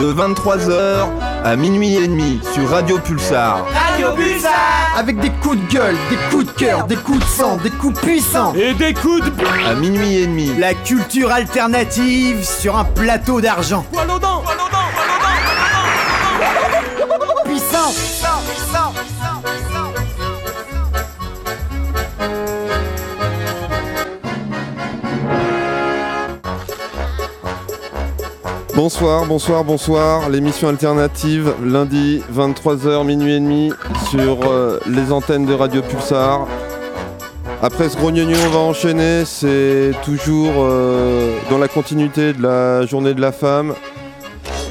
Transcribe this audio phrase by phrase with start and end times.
[0.00, 1.06] de 23h
[1.44, 3.66] à minuit et demi sur Radio Pulsar.
[3.74, 7.56] Radio Pulsar Avec des coups de gueule, des coups de cœur, des coups de sang,
[7.56, 9.32] des coups puissants Et des coups de...
[9.68, 10.52] À minuit et demi.
[10.56, 13.84] La culture alternative sur un plateau d'argent.
[28.82, 30.28] Bonsoir, bonsoir, bonsoir.
[30.30, 33.72] L'émission alternative, lundi 23h, minuit et demi,
[34.08, 36.46] sur euh, les antennes de Radio Pulsar.
[37.60, 39.24] Après ce gros on va enchaîner.
[39.24, 43.74] C'est toujours euh, dans la continuité de la journée de la femme.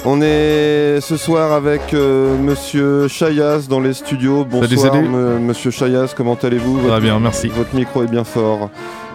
[0.06, 4.46] On est ce soir avec euh, Monsieur Chayas dans les studios.
[4.50, 5.06] Bonsoir, Salut, salut.
[5.06, 6.80] m- Monsieur Chayas, comment allez-vous?
[6.80, 7.50] Votre- bien, merci.
[7.50, 8.70] Votre micro est bien fort.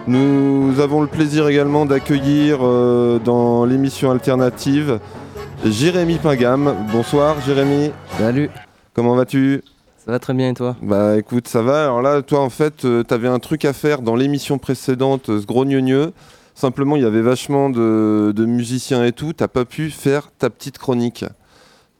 [0.05, 4.99] Nous avons le plaisir également d'accueillir euh, dans l'émission alternative
[5.63, 6.75] Jérémy Pingam.
[6.91, 8.49] Bonsoir Jérémy, Salut,
[8.93, 9.61] comment vas-tu?
[10.05, 10.75] Ça va très bien et toi?
[10.81, 11.85] Bah écoute, ça va.
[11.85, 15.39] Alors là, toi en fait, euh, t'avais un truc à faire dans l'émission précédente, euh,
[15.39, 16.11] ce gros gneugneux.
[16.53, 19.31] Simplement, il y avait vachement de, de musiciens et tout.
[19.31, 21.23] T'as pas pu faire ta petite chronique.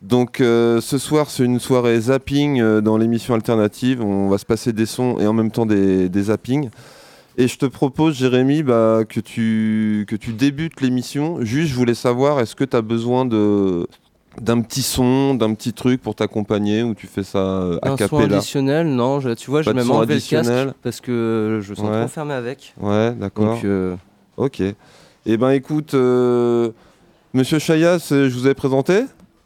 [0.01, 4.03] Donc euh, ce soir, c'est une soirée zapping dans l'émission alternative.
[4.03, 6.69] On va se passer des sons et en même temps des, des zappings.
[7.37, 11.37] Et je te propose, Jérémy, bah, que, tu, que tu débutes l'émission.
[11.41, 13.87] Juste, je voulais savoir, est-ce que tu as besoin de
[14.41, 17.91] d'un petit son, d'un petit truc pour t'accompagner ou tu fais ça euh, a Un
[17.91, 20.33] son cappella additionnel, non, je- tu vois, Pas j'ai de même son enlevé le casque
[20.33, 20.73] additionnel.
[20.81, 21.99] parce que je sens Ouais.
[21.99, 22.73] trop fermé avec.
[22.81, 23.53] Ouais, d'accord.
[23.55, 23.95] Donc, euh,
[24.37, 24.59] Ok.
[25.27, 26.71] Eh ben écoute, euh,
[27.35, 29.03] Monsieur Chayas, euh, je vous ai présenté?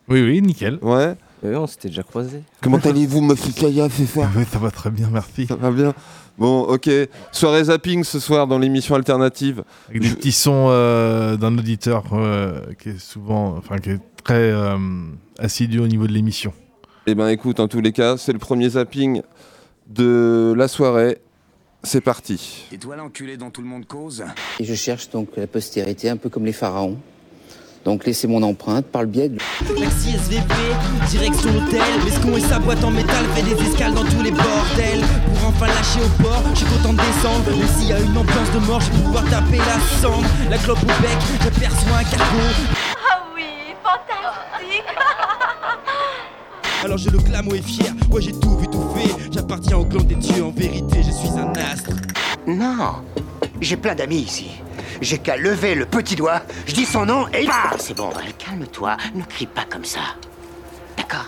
[0.07, 0.79] Oui, oui, nickel.
[0.81, 1.15] Ouais.
[1.43, 2.43] oui, on s'était déjà croisés.
[2.61, 4.29] Comment allez-vous, Monsieur Chayas, c'est ça?
[4.37, 5.47] Oui, ça va très bien, merci.
[5.47, 5.93] Ça va bien
[6.37, 6.89] Bon, ok.
[7.31, 9.63] Soirée zapping ce soir dans l'émission alternative.
[9.89, 13.99] Avec des Je- petits sons euh, d'un auditeur euh, qui est souvent, enfin, qui est
[14.23, 14.77] très euh,
[15.39, 16.53] assidu au niveau de l'émission.
[17.07, 19.21] Eh ben écoute, en tous les cas, c'est le premier zapping
[19.87, 21.17] de la soirée.
[21.83, 22.65] C'est parti.
[22.71, 24.25] Et toi l'enculé dont tout le monde cause?
[24.59, 26.97] Et je cherche donc la postérité, un peu comme les pharaons.
[27.87, 29.37] Donc laissez mon empreinte par le biais de...
[29.79, 30.53] Merci SVP,
[31.09, 31.79] direction l'hôtel.
[32.03, 35.05] L'escon et sa boîte en métal fait des escales dans tous les bordels.
[35.25, 37.57] Pour enfin lâcher au port, je suis content de descendre.
[37.57, 40.27] Même s'il y a une ambiance de mort, je vais pouvoir taper la cendre.
[40.49, 42.43] La clope au bec, j'aperçois un cargo.
[43.09, 43.43] Ah oui,
[43.81, 44.83] fantastique.
[46.83, 49.15] Alors j'ai le glamour et fier, ouais j'ai tout vu, tout fait.
[49.31, 51.91] J'appartiens au clan des dieux, en vérité je suis un astre.
[52.45, 52.95] Non,
[53.61, 54.49] j'ai plein d'amis ici.
[55.01, 57.47] J'ai qu'à lever le petit doigt, je dis son nom et...
[57.49, 59.99] Ah, c'est bon, calme-toi, ne crie pas comme ça.
[60.97, 61.27] D'accord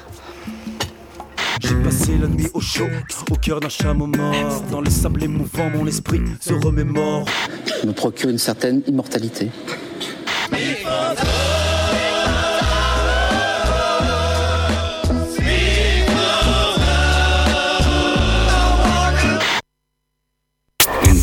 [1.60, 2.88] J'ai passé la nuit au chaud,
[3.30, 7.26] au cœur d'un chameau mort Dans le sable émouvant, mon esprit se remémore
[7.86, 9.52] me procure une certaine immortalité.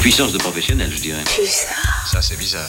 [0.06, 1.24] Puissance de professionnel, je dirais.
[2.06, 2.68] Ça c'est bizarre.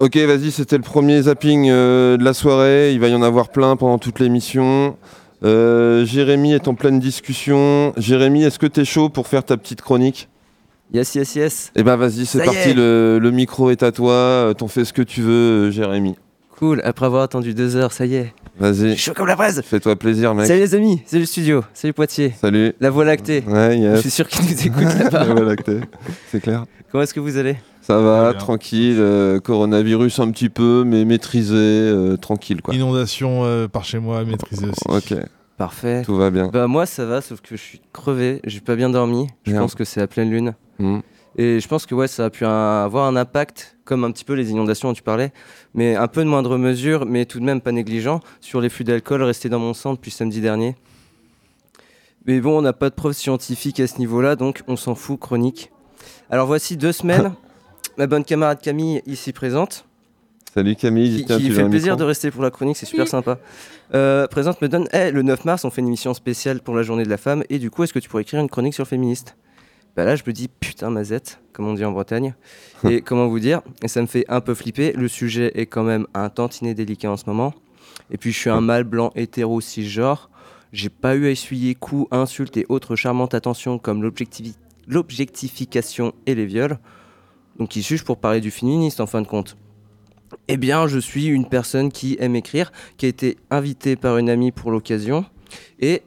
[0.00, 2.92] Ok, vas-y, c'était le premier zapping euh, de la soirée.
[2.92, 4.98] Il va y en avoir plein pendant toute l'émission.
[5.44, 7.94] Euh, Jérémy est en pleine discussion.
[7.96, 10.28] Jérémy, est-ce que t'es chaud pour faire ta petite chronique?
[10.92, 11.72] Yes, yes, yes.
[11.74, 14.12] Eh ben vas-y, c'est parti, le, le micro est à toi.
[14.12, 16.16] euh, T'en fais ce que tu veux, Jérémy.
[16.60, 18.34] Cool, après avoir attendu deux heures, ça y est.
[18.58, 20.46] Vas-y, Chaud comme la braise fais-toi plaisir, mec.
[20.46, 22.74] Salut les amis, salut le studio, salut Poitiers, Salut.
[22.80, 23.42] la voie lactée.
[23.46, 25.24] Ouais, Je suis sûr qu'ils nous écoutent là-bas.
[25.24, 25.80] Voilà que t'es.
[26.30, 26.66] C'est clair.
[26.92, 27.56] Comment est-ce que vous allez?
[27.80, 28.96] Ça va, tranquille.
[28.98, 32.74] euh, coronavirus un petit peu, mais maîtrisé, euh, tranquille quoi.
[32.74, 34.80] Inondation euh, par chez moi, maîtrisée aussi.
[35.14, 35.18] Ok,
[35.56, 36.02] Parfait.
[36.04, 36.48] tout va bien.
[36.48, 39.28] Bah moi ça va, sauf que je suis crevé, j'ai pas bien dormi.
[39.46, 40.52] Je pense que c'est la pleine lune.
[40.78, 40.98] Hmm.
[41.36, 44.24] Et je pense que ouais, ça a pu un- avoir un impact, comme un petit
[44.24, 45.32] peu les inondations dont tu parlais,
[45.74, 48.84] mais un peu de moindre mesure, mais tout de même pas négligent, sur les flux
[48.84, 50.74] d'alcool restés dans mon sang depuis samedi dernier.
[52.26, 55.18] Mais bon, on n'a pas de preuves scientifiques à ce niveau-là, donc on s'en fout,
[55.18, 55.70] chronique.
[56.30, 57.32] Alors voici deux semaines,
[57.98, 59.86] ma bonne camarade Camille, ici présente,
[60.52, 63.38] Salut Camille, qui, tiens, qui fait plaisir de rester pour la chronique, c'est super sympa.
[63.94, 66.82] Euh, présente me donne, Eh, le 9 mars, on fait une émission spéciale pour la
[66.82, 68.82] journée de la femme, et du coup, est-ce que tu pourrais écrire une chronique sur
[68.82, 69.36] le féministe?
[69.96, 72.34] Bah là, je me dis putain, mazette, comme on dit en Bretagne.
[72.88, 74.92] Et comment vous dire Et ça me fait un peu flipper.
[74.92, 77.52] Le sujet est quand même un tantinet délicat en ce moment.
[78.10, 80.30] Et puis, je suis un mâle blanc hétéro cisgenre.
[80.72, 84.02] J'ai pas eu à essuyer coups, insultes et autres charmantes attentions comme
[84.88, 86.78] l'objectification et les viols.
[87.58, 89.56] Donc, qui suis-je pour parler du féministe en fin de compte?
[90.46, 94.30] Eh bien, je suis une personne qui aime écrire, qui a été invitée par une
[94.30, 95.24] amie pour l'occasion.
[95.80, 96.02] Et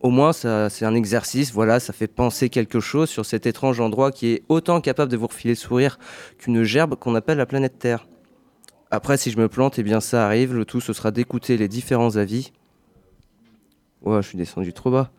[0.00, 3.80] au moins, ça, c'est un exercice, voilà, ça fait penser quelque chose sur cet étrange
[3.80, 5.98] endroit qui est autant capable de vous refiler le sourire
[6.38, 8.06] qu'une gerbe qu'on appelle la planète Terre.
[8.90, 10.54] Après, si je me plante, eh bien ça arrive.
[10.54, 12.52] Le tout, ce sera d'écouter les différents avis.
[14.02, 15.10] Ouais, je suis descendu trop bas.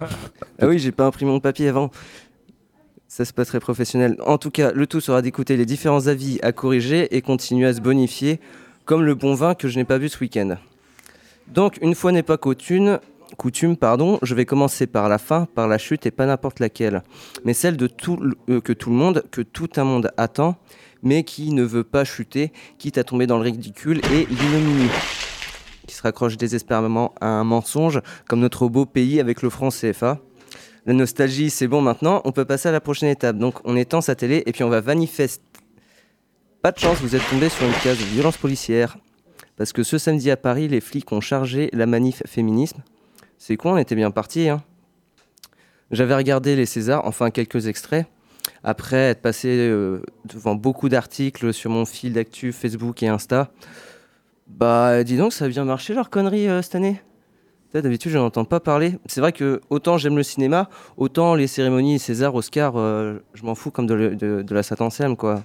[0.00, 1.90] ah oui, j'ai pas imprimé mon papier avant.
[3.08, 4.16] Ça, c'est pas très professionnel.
[4.24, 7.74] En tout cas, le tout sera d'écouter les différents avis à corriger et continuer à
[7.74, 8.40] se bonifier,
[8.84, 10.56] comme le bon vin que je n'ai pas bu ce week-end.
[11.48, 13.00] Donc, une fois n'est pas coutume,
[13.36, 17.02] coutume, pardon, je vais commencer par la fin, par la chute et pas n'importe laquelle,
[17.44, 18.18] mais celle de tout,
[18.48, 20.56] euh, que tout le monde, que tout un monde attend,
[21.02, 24.90] mais qui ne veut pas chuter, quitte à tomber dans le ridicule et l'ignominie,
[25.86, 30.18] qui se raccroche désespérément à un mensonge, comme notre beau pays avec le franc CFA.
[30.86, 33.36] La nostalgie, c'est bon maintenant, on peut passer à la prochaine étape.
[33.36, 35.44] Donc on étend sa télé et puis on va manifester.
[36.62, 38.98] Pas de chance, vous êtes tombé sur une case de violence policière.
[39.56, 42.82] Parce que ce samedi à Paris, les flics ont chargé la manif féminisme.
[43.42, 44.50] C'est quoi, on était bien parti.
[44.50, 44.62] Hein
[45.90, 48.06] J'avais regardé les Césars, enfin quelques extraits.
[48.62, 53.50] Après être passé euh, devant beaucoup d'articles sur mon fil d'actu Facebook et Insta,
[54.46, 57.00] bah dis donc, ça a bien marché leur connerie euh, cette année.
[57.72, 58.98] D'habitude, je n'en entends pas parler.
[59.06, 63.54] C'est vrai que autant j'aime le cinéma, autant les cérémonies César, Oscar, euh, je m'en
[63.54, 65.44] fous comme de, la Satan Selm, quoi.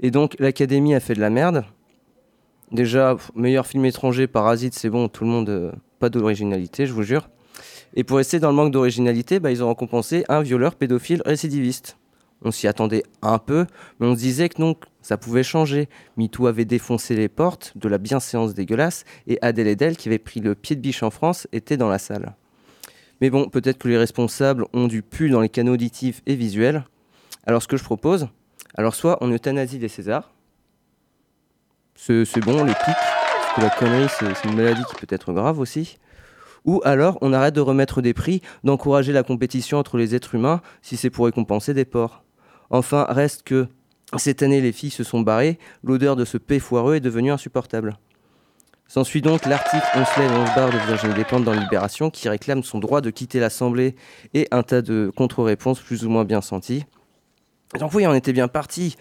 [0.00, 1.66] Et donc, l'Académie a fait de la merde.
[2.72, 7.02] Déjà, meilleur film étranger, Parasite, c'est bon, tout le monde, euh, pas d'originalité, je vous
[7.02, 7.28] jure.
[7.94, 11.96] Et pour rester dans le manque d'originalité, bah, ils ont récompensé un violeur pédophile récidiviste.
[12.42, 13.66] On s'y attendait un peu,
[13.98, 15.88] mais on se disait que non, ça pouvait changer.
[16.16, 20.40] MeToo avait défoncé les portes de la bienséance dégueulasse et Adèle Edel, qui avait pris
[20.40, 22.36] le pied de biche en France, était dans la salle.
[23.22, 26.84] Mais bon, peut-être que les responsables ont du pu dans les canaux auditifs et visuels.
[27.46, 28.28] Alors ce que je propose,
[28.74, 30.32] alors soit on euthanasie les Césars,
[31.94, 32.94] c'est bon, on les pique,
[33.60, 35.98] la connerie c'est c'est une maladie qui peut être grave aussi.
[36.64, 40.60] Ou alors on arrête de remettre des prix, d'encourager la compétition entre les êtres humains
[40.82, 42.22] si c'est pour récompenser des porcs.
[42.70, 43.68] Enfin, reste que
[44.16, 47.96] cette année les filles se sont barrées, l'odeur de ce paix foireux est devenue insupportable.
[48.88, 52.28] S'ensuit donc l'article On se lève, on se barre de Virginie Despentes dans Libération qui
[52.28, 53.96] réclame son droit de quitter l'Assemblée
[54.32, 56.84] et un tas de contre-réponses plus ou moins bien senties.
[57.80, 58.96] Donc oui, on était bien parti.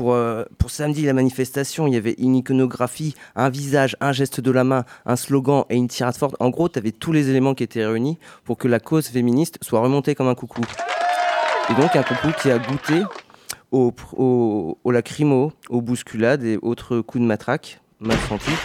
[0.00, 4.40] Pour, euh, pour samedi, la manifestation, il y avait une iconographie, un visage, un geste
[4.40, 6.36] de la main, un slogan et une tirade forte.
[6.40, 9.58] En gros, tu avais tous les éléments qui étaient réunis pour que la cause féministe
[9.60, 10.62] soit remontée comme un coucou.
[11.68, 13.02] Et donc un coucou qui a goûté
[13.72, 18.56] au, au, au aux bousculades et autres coups de matraque mal sentis.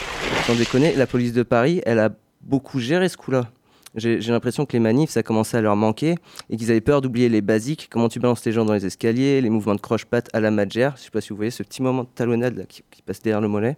[0.48, 2.12] Sans déconner, la police de Paris, elle a
[2.44, 3.50] beaucoup géré ce coup-là.
[3.96, 6.16] J'ai l'impression que les manifs, ça commençait à leur manquer
[6.50, 9.40] et qu'ils avaient peur d'oublier les basiques, comment tu balances les gens dans les escaliers,
[9.40, 10.96] les mouvements de croche-patte à la Madgère.
[10.98, 13.48] Je sais pas si vous voyez ce petit moment de talonnade qui passe derrière le
[13.48, 13.78] mollet.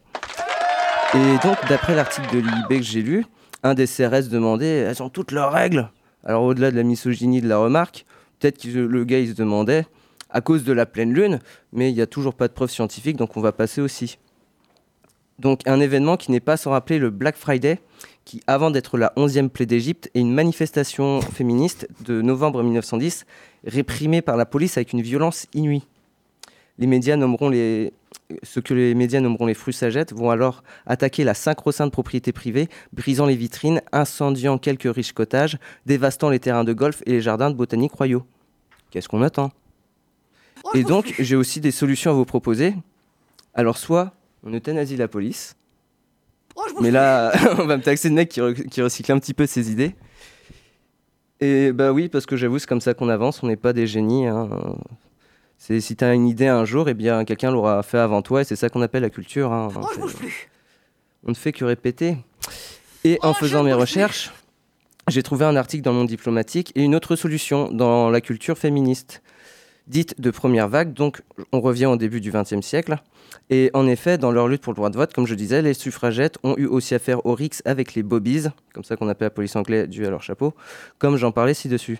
[1.13, 3.25] Et donc, d'après l'article de l'IB que j'ai lu,
[3.63, 5.89] un des CRS demandait elles ont toutes leurs règles.
[6.23, 8.05] Alors, au-delà de la misogynie de la remarque,
[8.39, 9.85] peut-être que le gars il se demandait
[10.29, 11.39] à cause de la pleine lune,
[11.71, 14.17] mais il n'y a toujours pas de preuves scientifiques, donc on va passer aussi.
[15.39, 17.79] Donc, un événement qui n'est pas sans rappeler le Black Friday,
[18.27, 23.25] qui, avant d'être la 11e plaie d'Égypte, est une manifestation féministe de novembre 1910,
[23.65, 25.83] réprimée par la police avec une violence inouïe.
[26.77, 27.93] Les médias nommeront les,
[28.43, 33.25] ce que les médias nommeront les frusagettes vont alors attaquer la sacro-sainte propriété privée, brisant
[33.25, 37.55] les vitrines, incendiant quelques riches cottages, dévastant les terrains de golf et les jardins de
[37.55, 38.25] botanique royaux.
[38.91, 39.51] Qu'est-ce qu'on attend?
[40.75, 42.75] Et donc, j'ai aussi des solutions à vous proposer.
[43.53, 44.11] Alors, soit
[44.43, 45.56] on euthanasie la police,
[46.81, 49.45] mais là, on va me taxer de mec qui, re- qui recycle un petit peu
[49.45, 49.95] ses idées.
[51.39, 53.85] Et bah oui, parce que j'avoue, c'est comme ça qu'on avance, on n'est pas des
[53.87, 54.25] génies.
[54.27, 54.49] hein.
[55.59, 58.41] C'est si tu as une idée un jour, eh bien quelqu'un l'aura fait avant toi,
[58.41, 59.51] et c'est ça qu'on appelle la culture.
[59.51, 59.69] hein.
[59.71, 60.01] C'est-
[61.23, 62.17] On ne fait que répéter.
[63.03, 64.31] Et en faisant mes recherches,
[65.07, 68.57] j'ai trouvé un article dans le monde diplomatique et une autre solution dans la culture
[68.57, 69.21] féministe,
[69.87, 70.93] dite de première vague.
[70.93, 72.97] Donc on revient au début du XXe siècle.
[73.49, 75.73] Et en effet, dans leur lutte pour le droit de vote, comme je disais, les
[75.73, 79.29] suffragettes ont eu aussi affaire aux rixes avec les bobbies, comme ça qu'on appelle la
[79.31, 80.53] police anglaise dû à leur chapeau,
[80.97, 81.99] comme j'en parlais ci-dessus.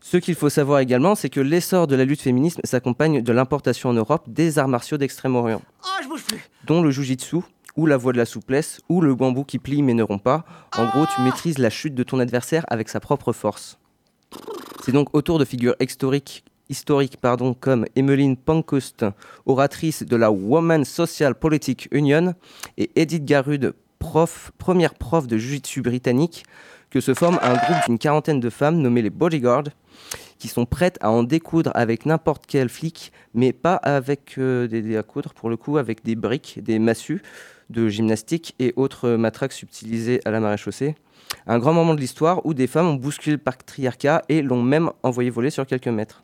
[0.00, 3.88] Ce qu'il faut savoir également, c'est que l'essor de la lutte féministe s'accompagne de l'importation
[3.90, 6.40] en Europe des arts martiaux d'Extrême-Orient, Oh, je bouge plus.
[6.66, 7.38] dont le jujitsu,
[7.76, 10.44] ou la voie de la souplesse, ou le bambou qui plie mais ne rompt pas.
[10.76, 13.78] En gros, tu maîtrises la chute de ton adversaire avec sa propre force.
[14.84, 19.04] C'est donc autour de figures historiques, historiques pardon, comme Emmeline Pankhurst,
[19.46, 22.34] oratrice de la Women's Social Politic Union,
[22.76, 26.44] et Edith Garud, prof, première prof de jiu-jitsu britannique,
[26.90, 29.68] que se forme un groupe d'une quarantaine de femmes nommées les Bodyguards,
[30.38, 34.82] qui sont prêtes à en découdre avec n'importe quel flic, mais pas avec euh, des,
[34.82, 37.22] des à coudre, pour le coup, avec des briques, des massues
[37.70, 40.94] de gymnastique et autres matraques subtilisées à la maréchaussée.
[41.46, 44.90] Un grand moment de l'histoire où des femmes ont bousculé le patriarcat et l'ont même
[45.02, 46.22] envoyé voler sur quelques mètres.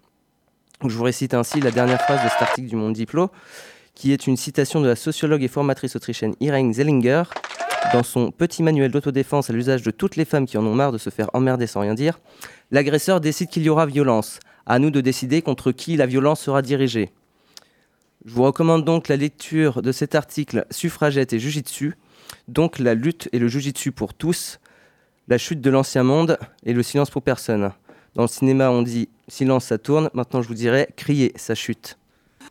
[0.88, 3.30] Je vous récite ainsi la dernière phrase de cet article du Monde Diplo
[3.94, 7.24] qui est une citation de la sociologue et formatrice autrichienne Irene Zellinger.
[7.92, 10.92] Dans son petit manuel d'autodéfense à l'usage de toutes les femmes qui en ont marre
[10.92, 12.18] de se faire emmerder sans rien dire,
[12.70, 14.40] l'agresseur décide qu'il y aura violence.
[14.66, 17.10] À nous de décider contre qui la violence sera dirigée.
[18.24, 21.96] Je vous recommande donc la lecture de cet article Suffragette et Jujitsu,
[22.46, 24.60] donc la lutte et le Jujitsu pour tous,
[25.26, 27.72] la chute de l'ancien monde et le silence pour personne.
[28.14, 30.10] Dans le cinéma, on dit silence, ça tourne.
[30.14, 31.98] Maintenant, je vous dirais crier, ça chute.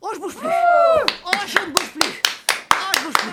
[0.02, 2.22] Oh, je bouge plus Oh, je ne bouge plus
[2.72, 3.32] Oh, je bouge plus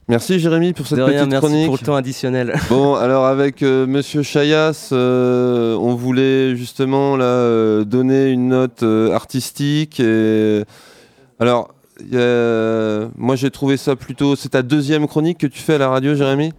[0.08, 1.66] Merci Jérémy pour cette De rien, petite merci chronique.
[1.66, 2.54] pour le temps additionnel.
[2.68, 8.82] Bon, alors avec euh, Monsieur Chayas, euh, on voulait justement là euh, donner une note
[8.82, 10.00] euh, artistique.
[10.00, 10.64] Et...
[11.40, 11.72] Alors,
[13.16, 14.36] moi j'ai trouvé ça plutôt.
[14.36, 16.52] C'est ta deuxième chronique que tu fais à la radio, Jérémy?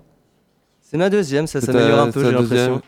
[0.94, 2.80] C'est ma deuxième, ça s'améliore un peu, j'ai l'impression.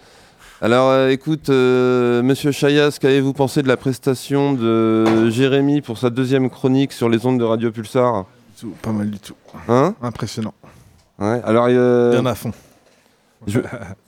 [0.61, 6.11] Alors euh, écoute, euh, Monsieur Chayas, qu'avez-vous pensé de la prestation de Jérémy pour sa
[6.11, 8.25] deuxième chronique sur les ondes de Radio Pulsar?
[8.59, 9.33] Tout, pas mal du tout.
[9.67, 9.95] Hein?
[10.03, 10.53] Impressionnant.
[11.17, 12.51] Ouais, alors euh, Bien à fond.
[13.47, 13.59] je-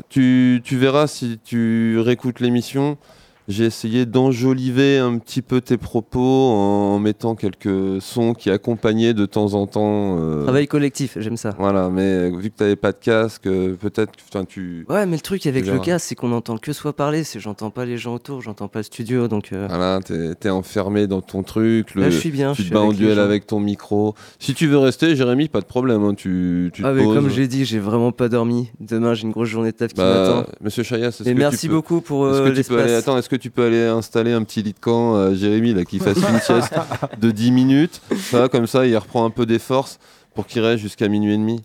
[0.09, 2.99] tu, tu verras si tu réécoutes l'émission.
[3.47, 9.25] J'ai essayé d'enjoliver un petit peu tes propos en mettant quelques sons qui accompagnaient de
[9.25, 10.17] temps en temps.
[10.19, 11.55] euh, Travail collectif, j'aime ça.
[11.57, 14.11] Voilà, mais vu que tu n'avais pas de casque, euh, peut-être
[14.47, 14.85] tu.
[14.89, 15.83] Ouais, mais le truc avec le verras.
[15.85, 17.23] cas, c'est qu'on entend que soi parler.
[17.23, 19.53] C'est j'entends pas les gens autour, j'entends pas le studio, donc.
[19.53, 21.95] euh, Voilà, t'es es enfermé dans ton truc.
[21.95, 24.13] Là, je suis bien, Tu te bats en duel avec ton micro.
[24.39, 26.03] Si tu veux rester, Jérémy, pas de problème.
[26.03, 27.15] hein, tu, tu Ah, mais poses.
[27.15, 28.69] comme j'ai dit, j'ai vraiment pas dormi.
[28.81, 30.49] Demain, j'ai une grosse journée de taf qui Bah, m'attend.
[30.61, 32.91] Monsieur Chayas, est-ce Et que merci tu peux- beaucoup pour, euh, l'espace.
[32.91, 35.85] Attends, est-ce que tu peux aller installer un petit lit de camp à Jérémy là,
[35.85, 36.73] qui fasse une sieste
[37.21, 39.99] de 10 minutes Ça comme ça, il reprend un peu des forces
[40.35, 41.61] pour qu'il reste jusqu'à minuit et demi.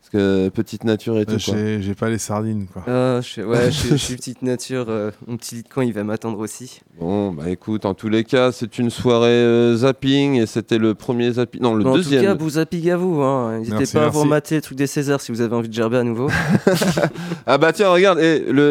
[0.00, 1.34] Parce que petite nature et tout.
[1.34, 1.80] Euh, quoi.
[1.82, 2.82] J'ai pas les sardines, quoi.
[2.88, 4.86] Ah, je, suis- ouais, je, suis- je suis petite nature.
[4.88, 6.80] euh, mon petit lit de camp, il va m'attendre aussi.
[6.98, 10.94] Bon, bah écoute, en tous les cas, c'est une soirée euh, zapping et c'était le
[10.96, 11.60] premier zapping.
[11.62, 12.22] Non, le Bon, en deuxième.
[12.22, 13.22] tout cas, vous à vous.
[13.22, 13.58] hein.
[13.58, 15.74] N'hésitez Merci, pas à vous remater le truc des Césars si vous avez envie de
[15.74, 16.28] gerber à nouveau.
[17.46, 18.18] Ah bah tiens, regarde,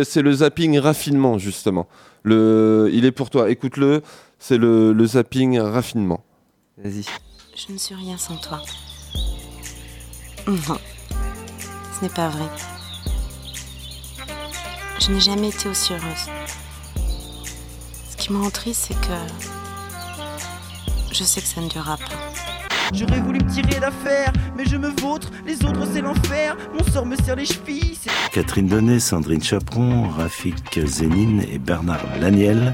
[0.03, 1.87] c'est le zapping raffinement, justement.
[2.23, 4.01] Le, il est pour toi, écoute-le,
[4.39, 6.23] c'est le, le zapping raffinement.
[6.77, 7.05] Vas-y.
[7.55, 8.61] Je ne suis rien sans toi.
[10.47, 10.77] Non,
[11.97, 12.49] ce n'est pas vrai.
[14.99, 16.29] Je n'ai jamais été aussi heureuse.
[18.09, 19.15] Ce qui me rend triste, c'est que
[21.11, 22.58] je sais que ça ne durera pas.
[22.93, 27.05] J'aurais voulu me tirer d'affaire, mais je me vautre, les autres c'est l'enfer, mon sort
[27.05, 28.09] me serre les chevilles, c'est...
[28.31, 32.73] Catherine Donnet, Sandrine Chaperon, Rafik Zénine et Bernard Laniel.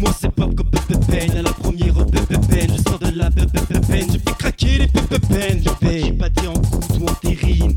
[0.00, 0.70] Moi c'est pop comme
[1.06, 1.94] peine à la première
[2.48, 6.46] peine, je sors de la peine, je fais craquer les peine, j'en vois du pâté
[6.46, 7.74] en croûte ou en terrine,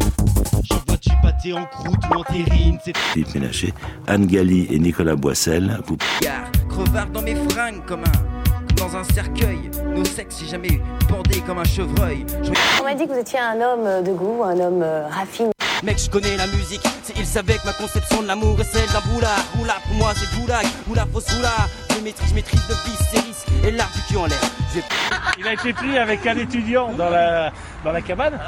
[0.64, 2.98] j'en vois du pâté en croûte ou en terrine, c'est...
[2.98, 3.74] Philippe Ménaché,
[4.08, 5.80] Anne Gali et Nicolas Boissel.
[5.88, 8.45] Vous Gare, crevard dans mes fringues comme un...
[8.76, 12.52] dans un cercueil, nos sexes si jamais bordés comme un chevreuil, je
[12.82, 15.52] On m'a dit que vous étiez un homme de goût, un homme euh, raffiné.
[15.84, 16.82] Mec, je connais la musique.
[17.04, 19.44] Si il savait que ma conception de l'amour est celle d'un boulard.
[19.60, 20.66] Oula, pour moi, c'est goulag.
[20.90, 21.52] Oula, fausse oula.
[21.90, 23.48] Je maîtrise, je maîtrise le vice, c'est risque.
[23.66, 24.40] Et l'art du cul en l'air.
[25.38, 27.52] Il a été pris avec un étudiant dans la,
[27.84, 28.40] dans la cabane.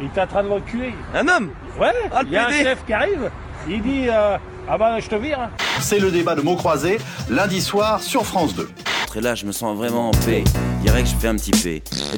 [0.00, 0.94] Il était en train de l'enculer.
[1.14, 1.50] Un homme?
[1.80, 1.92] Ouais.
[2.12, 3.30] Ah, Il y a un chef qui arrive.
[3.68, 4.36] Il dit euh,
[4.68, 5.40] Ah ben, je te vire.
[5.40, 5.50] hein.
[5.80, 8.68] C'est le débat de mots croisés, lundi soir sur France 2.
[9.14, 10.44] Et là, je me sens vraiment en paix.
[10.82, 11.52] Dirais que je fais un petit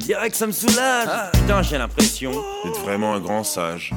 [0.01, 1.07] dirais que ça me soulage.
[1.31, 2.31] Putain, j'ai l'impression.
[2.31, 3.93] Vous êtes vraiment un grand sage.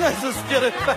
[0.00, 0.12] La
[0.86, 0.96] pas.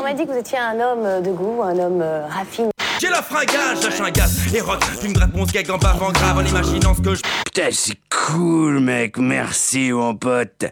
[0.00, 2.70] On m'a dit que vous étiez un homme de goût, un homme euh, raffiné.
[2.98, 4.82] J'ai la fringale, lâche un gaz et rock.
[4.98, 7.20] Tu me grattes mon skeg en bavant grave en imaginant ce que je.
[7.44, 9.18] Putain, c'est cool, mec.
[9.18, 10.64] Merci, mon pote.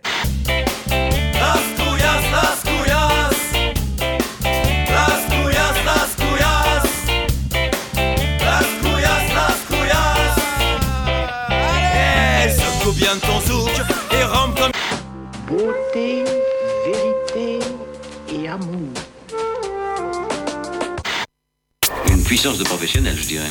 [22.40, 23.50] Puissance de professionnel, je dirais.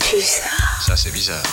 [0.79, 1.43] Ça, c'est bizarre.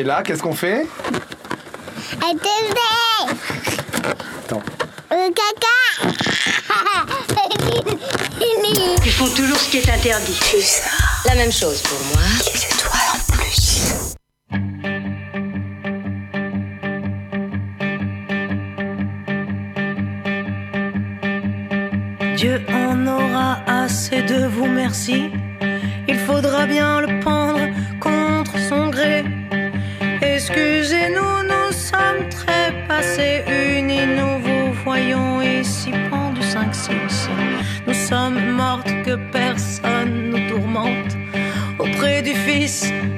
[0.00, 0.86] Et là, qu'est-ce qu'on fait
[4.46, 4.62] Attends.
[5.10, 5.76] Le caca
[9.04, 10.40] Ils font toujours ce qui est interdit.
[10.62, 10.88] Ça.
[11.26, 12.22] La même chose pour moi.
[12.46, 14.16] Et c'est en plus.
[22.36, 25.30] Dieu en aura assez de vous, merci.
[26.08, 27.19] Il faudra bien le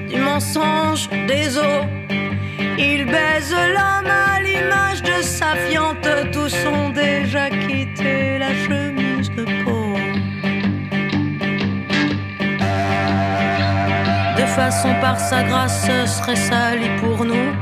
[0.08, 1.84] du mensonge des eaux.
[2.78, 9.44] Il baise l'homme à l'image de sa fiente, tous ont déjà quitté la chemise de
[9.64, 9.94] peau.
[14.36, 17.52] De façon par sa grâce, serait sali pour nous.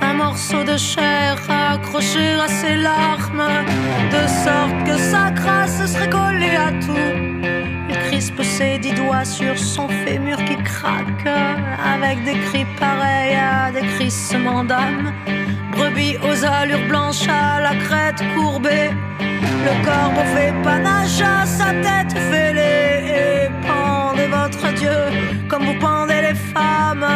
[0.00, 3.48] Un morceau de chair accroché à ses larmes,
[4.10, 7.33] de sorte que sa grâce serait collée à tout
[8.60, 15.12] dix doigts sur son fémur qui craque avec des cris pareils à des crissements d'âme.
[15.72, 18.90] Brebis aux allures blanches à la crête courbée,
[19.20, 23.46] le corbeau fait panache à sa tête fêlée.
[23.46, 24.98] Et pendez votre Dieu
[25.48, 27.06] comme vous pendez les femmes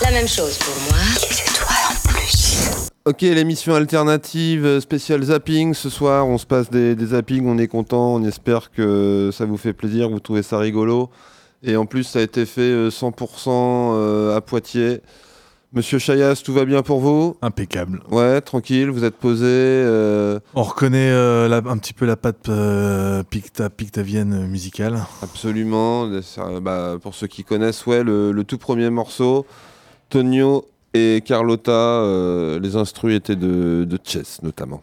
[0.00, 0.98] La même chose pour moi.
[1.18, 2.88] C'est toi en plus.
[3.04, 5.74] Ok, l'émission alternative euh, spéciale zapping.
[5.74, 9.44] Ce soir, on se passe des, des zappings, on est content, on espère que ça
[9.44, 11.10] vous fait plaisir, vous trouvez ça rigolo.
[11.62, 15.02] Et en plus, ça a été fait euh, 100% euh, à Poitiers.
[15.74, 17.36] Monsieur Chayas, tout va bien pour vous?
[17.42, 18.00] Impeccable.
[18.10, 19.44] Ouais, tranquille, vous êtes posé.
[19.46, 24.98] euh, On reconnaît euh, la- un petit peu la patte euh, picta, pictavienne musicale.
[25.22, 26.08] Absolument.
[26.62, 29.44] Bah, pour ceux qui connaissent, ouais, le, le tout premier morceau,
[30.08, 34.82] Tonio et Carlotta, euh, les instrus étaient de, de Chess notamment.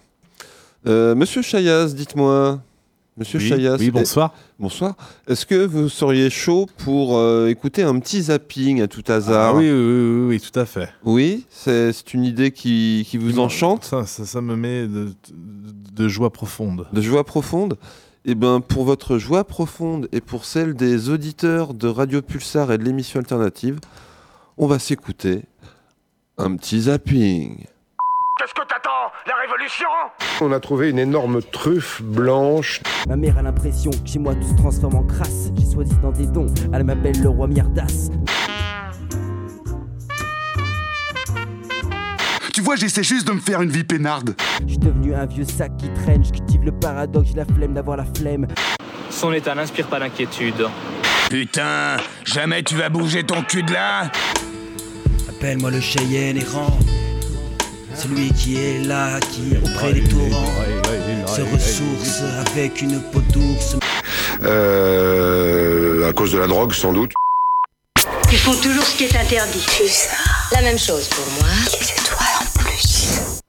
[0.86, 2.60] Monsieur Chayas, dites-moi.
[3.18, 3.78] Monsieur Oui, Chayas.
[3.80, 4.34] oui, bonsoir.
[4.36, 4.96] eh, bonsoir.
[5.28, 9.58] Est-ce que vous seriez chaud pour euh, écouter un petit zapping à tout hasard Ah
[9.58, 10.90] oui, oui, oui, oui, oui, tout à fait.
[11.06, 15.14] Oui, c'est c'est une idée qui, qui vous enchante ça, ça, ça me met de,
[15.94, 16.88] de joie profonde.
[16.92, 17.78] De joie profonde
[18.26, 22.78] Eh bien, pour votre joie profonde et pour celle des auditeurs de Radio Pulsar et
[22.78, 23.80] de l'émission alternative,
[24.58, 25.44] on va s'écouter
[26.38, 27.64] un petit zapping.
[30.42, 32.82] On a trouvé une énorme truffe blanche.
[33.08, 35.52] Ma mère a l'impression que chez moi tout se transforme en crasse.
[35.58, 38.10] J'ai choisi dans des dons, elle m'appelle le roi Mierdas.
[42.54, 44.36] Tu vois, j'essaie juste de me faire une vie peinarde.
[44.62, 47.74] Je suis devenu un vieux sac qui traîne, je cultive le paradoxe, j'ai la flemme
[47.74, 48.48] d'avoir la flemme.
[49.10, 50.68] Son état n'inspire pas d'inquiétude.
[51.30, 54.12] Putain, jamais tu vas bouger ton cul de là
[55.28, 56.78] Appelle-moi le Cheyenne errant.
[57.98, 60.54] Celui qui est là, qui auprès des torrents
[61.28, 63.78] se ressource avec une peau d'ours.
[64.44, 67.14] Euh, à cause de la drogue, sans doute.
[68.32, 69.66] Ils font toujours ce qui est interdit.
[70.52, 71.50] La même chose pour moi.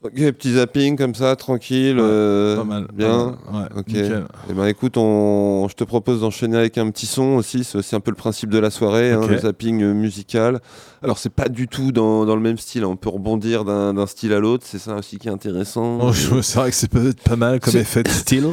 [0.06, 1.96] Ok, petit zapping comme ça, tranquille.
[1.98, 3.36] euh, pas mal, Bien.
[3.44, 3.62] pas mal.
[3.62, 3.86] Ouais, ok.
[3.88, 4.24] nickel.
[4.50, 5.66] Eh ben, écoute, on...
[5.68, 7.64] je te propose d'enchaîner avec un petit son aussi.
[7.64, 9.30] C'est aussi un peu le principe de la soirée, hein, Ok.
[9.30, 10.60] le zapping musical.
[11.02, 12.84] Alors, c'est pas du tout dans, dans le même style.
[12.84, 12.88] hein.
[12.88, 14.64] On peut rebondir d'un style à l'autre.
[14.66, 15.98] C'est ça aussi qui est intéressant.
[16.00, 18.46] Oh, je- c'est vrai que c'est peut-être pas mal comme effet de style.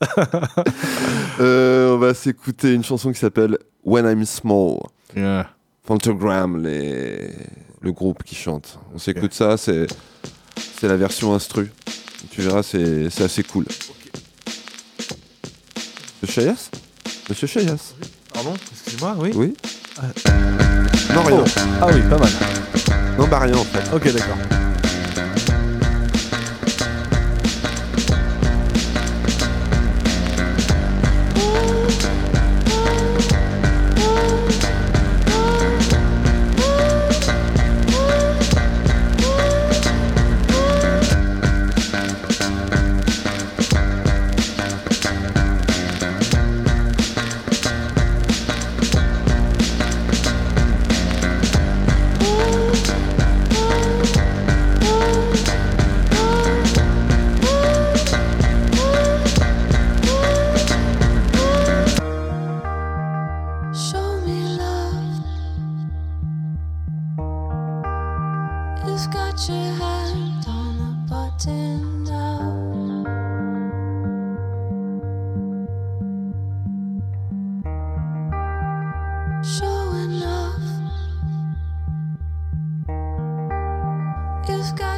[1.40, 4.78] Euh, on va s'écouter une chanson qui s'appelle When I'm Small.
[5.16, 5.48] Yeah.
[5.84, 7.30] Phantogram, les...
[7.80, 8.78] le groupe qui chante.
[8.94, 9.86] On s'écoute ça, c'est
[10.80, 11.70] c'est la version instru.
[12.30, 13.64] Tu verras, c'est assez cool.
[16.22, 16.70] Monsieur Chayas?
[17.28, 17.94] Monsieur Chayas?
[18.32, 18.54] Pardon?
[18.72, 19.54] Excuse-moi, oui Oui
[19.98, 20.02] Ah.
[21.14, 21.44] Non, rien.
[21.44, 21.60] Oh.
[21.80, 22.30] Ah oui, pas mal.
[23.18, 23.94] Non, bah rien en fait.
[23.94, 24.36] Ok, d'accord.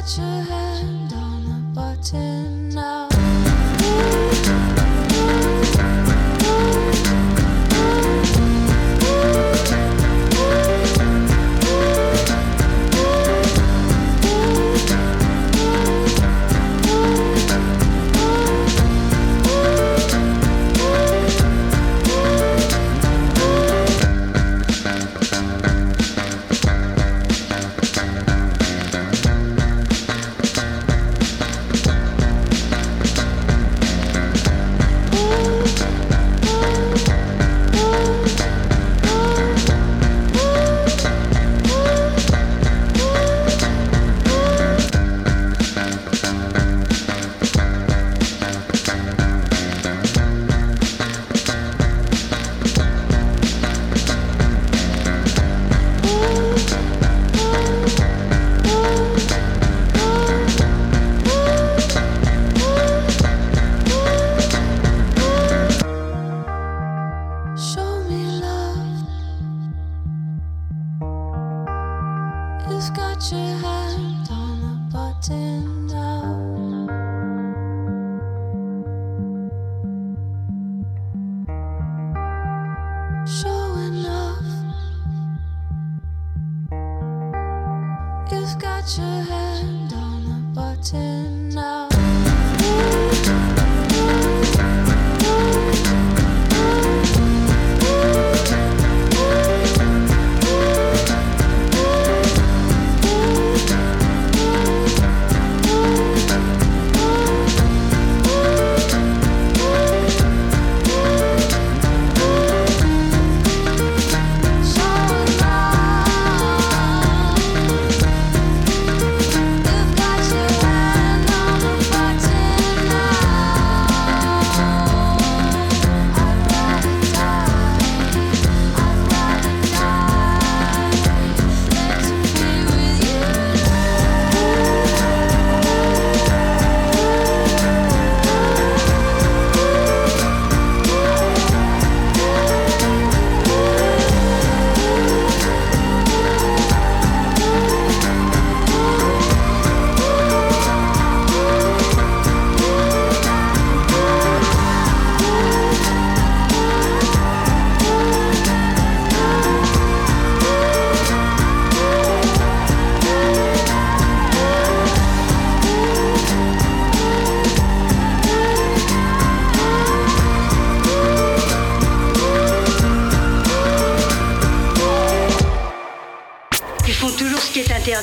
[0.05, 0.42] such a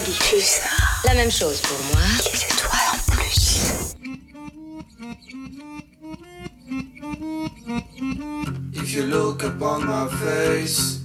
[0.00, 0.60] interdit.
[1.04, 2.02] La même chose pour moi.
[2.20, 3.94] C'est toi en plus.
[8.72, 11.00] If you look upon my face,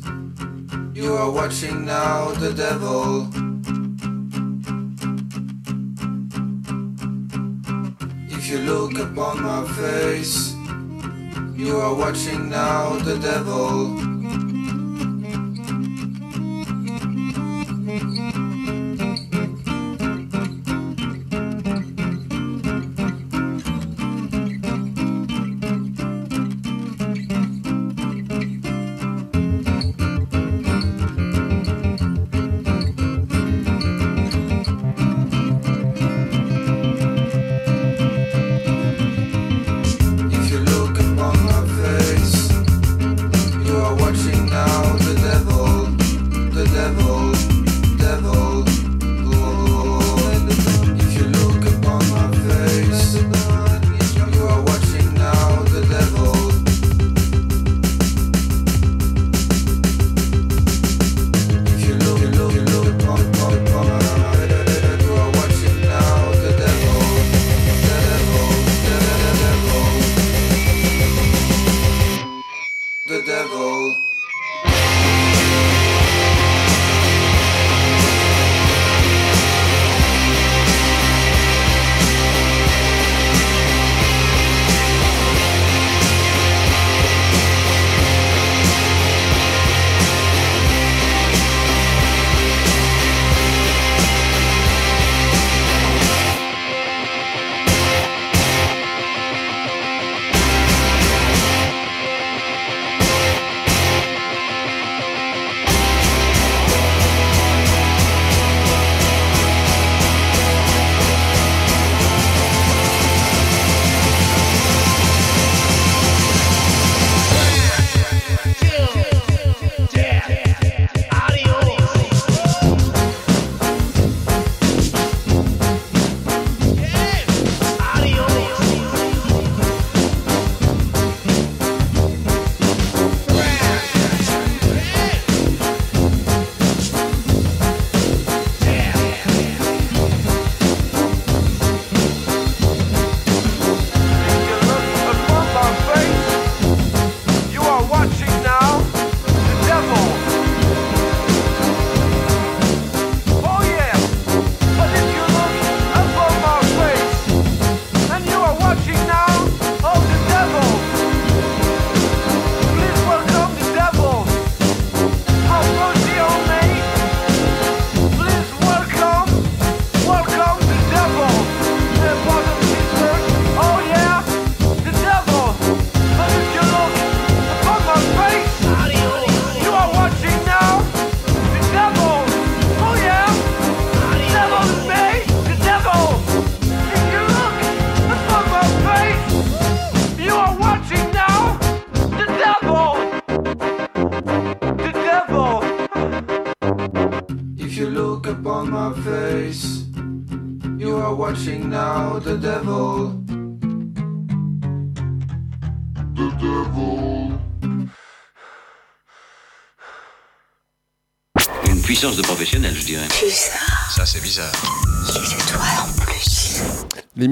[0.93, 3.27] you are watching now the devil.
[8.29, 10.53] If you look upon my face,
[11.55, 14.14] you are watching now the devil.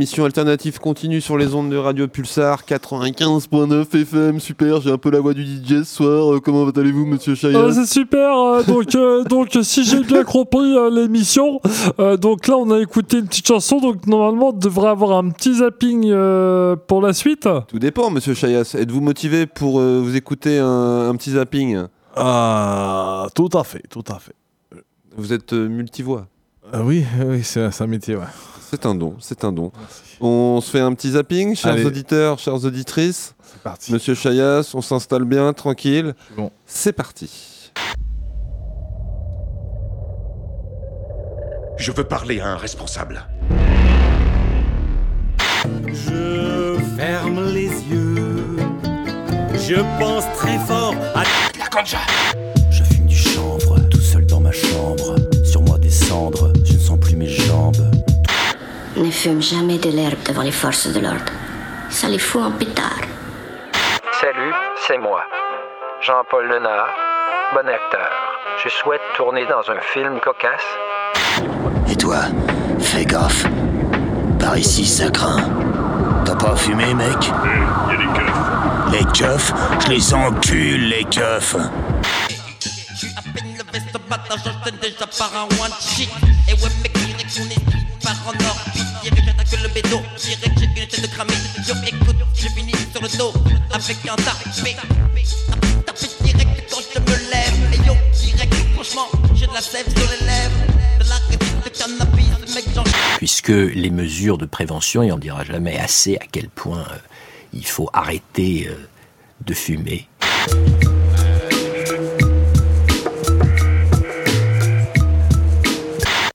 [0.03, 4.41] L'émission alternative continue sur les ondes de Radio Pulsar 95.9 FM.
[4.41, 6.33] Super, j'ai un peu la voix du DJ ce soir.
[6.33, 8.37] Euh, comment allez-vous, monsieur Chaya Euh, c'est super.
[8.37, 11.61] euh, donc, euh, donc, si j'ai bien compris euh, l'émission,
[11.99, 13.79] euh, donc là, on a écouté une petite chanson.
[13.79, 17.47] Donc, normalement, on devrait avoir un petit zapping euh, pour la suite.
[17.69, 18.75] Tout dépend, monsieur Chayas.
[18.77, 21.77] Êtes-vous motivé pour euh, vous écouter un, un petit zapping?
[22.17, 24.35] Ah, tout à fait, tout à fait.
[25.15, 26.27] Vous êtes euh, multivoix
[26.73, 28.23] Ah oui, oui, c'est c'est un métier, ouais.
[28.73, 29.71] C'est un don, c'est un don.
[30.19, 31.85] On se fait un petit zapping, chers Allez.
[31.85, 33.35] auditeurs, chères auditrices.
[33.43, 33.93] C'est parti.
[33.93, 36.15] Monsieur Chayas, on s'installe bien, tranquille.
[36.35, 36.49] Bon.
[36.65, 37.71] C'est parti.
[41.77, 43.27] Je veux parler à un responsable.
[45.89, 48.57] Je ferme les yeux.
[49.53, 51.23] Je pense très fort à
[51.59, 51.99] la concha.
[58.95, 61.31] Ne fume jamais de l'herbe devant les forces de l'ordre.
[61.89, 63.01] Ça les fout en pétard.
[64.21, 64.53] Salut,
[64.87, 65.23] c'est moi,
[66.01, 66.89] Jean-Paul Lenard,
[67.53, 68.09] bon acteur.
[68.63, 70.61] Je souhaite tourner dans un film cocasse.
[71.89, 72.19] Et toi,
[72.79, 73.45] fais gaffe.
[74.39, 75.37] Par ici, ça craint.
[76.23, 77.09] T'as pas fumé, mec?
[77.09, 78.53] Y a des keufs.
[78.91, 79.53] Les keufs
[79.85, 81.55] Je les encule, les keufs
[84.29, 86.09] J'enchaîne déjà par un one shit
[86.47, 88.72] Et ouais mec qu'on est par en orbite
[89.53, 90.01] J'attaque le bédo.
[90.17, 91.33] Direct j'ai une tête de cramé
[91.67, 93.33] Yo écoute j'ai fini sur le dos.
[93.71, 94.75] Avec un tapé
[95.85, 97.73] tapé direct quand je me lève.
[97.73, 100.55] Et yo direct franchement j'ai de la sève sur les lèvres.
[100.99, 102.83] De la rétine de cannabis mec j'en
[103.17, 106.97] puisque les mesures de prévention, et on ne dira jamais assez à quel point euh,
[107.53, 108.75] il faut arrêter euh,
[109.45, 110.07] de fumer.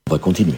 [0.06, 0.54] On va continuer.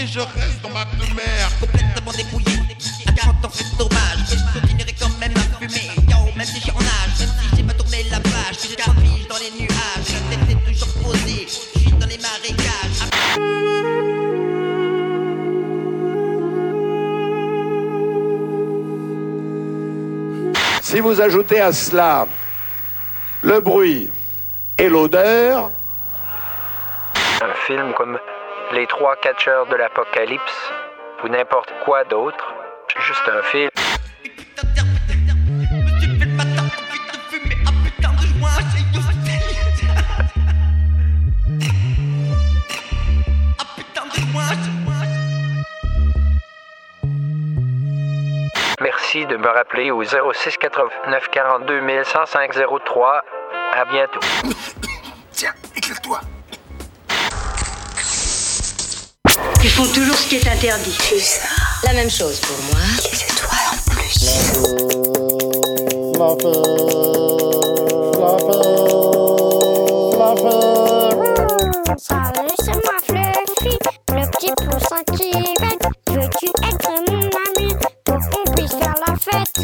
[0.00, 2.58] Et je reste dans ma demeure Complètement dépouillé
[3.06, 4.24] À 40 ans c'est dommage.
[4.30, 7.56] Mais je continuerai quand même à fumer Yo, même si j'ai en âge Même si
[7.56, 10.14] j'ai pas tourné la page Que j'ai carpige dans les nuages.
[10.30, 11.46] La tête est toujours posée.
[11.46, 13.08] Je suis dans les marécages.
[20.80, 22.26] Si vous ajoutez à cela
[23.42, 24.10] le bruit
[24.78, 25.70] et l'odeur,
[27.42, 28.18] Un film comme
[28.72, 30.67] Les trois catcheurs de l'apocalypse
[31.22, 32.54] ou n'importe quoi d'autre.
[33.00, 33.70] Juste un film.
[48.80, 52.52] Merci de me rappeler au 06 89 42 105
[52.84, 53.22] 03.
[53.74, 54.20] À bientôt.
[55.32, 56.20] Tiens, éclaire-toi.
[59.62, 60.96] Ils font toujours ce qui est interdit.
[61.84, 62.80] La même chose pour moi.
[63.12, 64.18] C'est toi en plus.
[71.98, 73.74] Salut, c'est moi Fluffy,
[74.12, 75.30] le petit poussin qui
[75.60, 75.86] bête.
[76.10, 77.68] Veux-tu être mon ami
[78.04, 79.56] pour qu'on puisse faire la fête?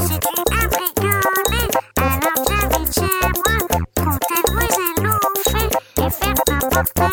[0.00, 1.62] Si tu as bricolé,
[1.96, 3.54] alors viens vite chez moi.
[3.96, 7.10] Prends tes voisins l'ont fait et faire n'importe quoi.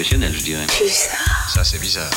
[0.00, 0.66] Professionnel, je dirais.
[1.52, 2.10] Ça, c'est bizarre.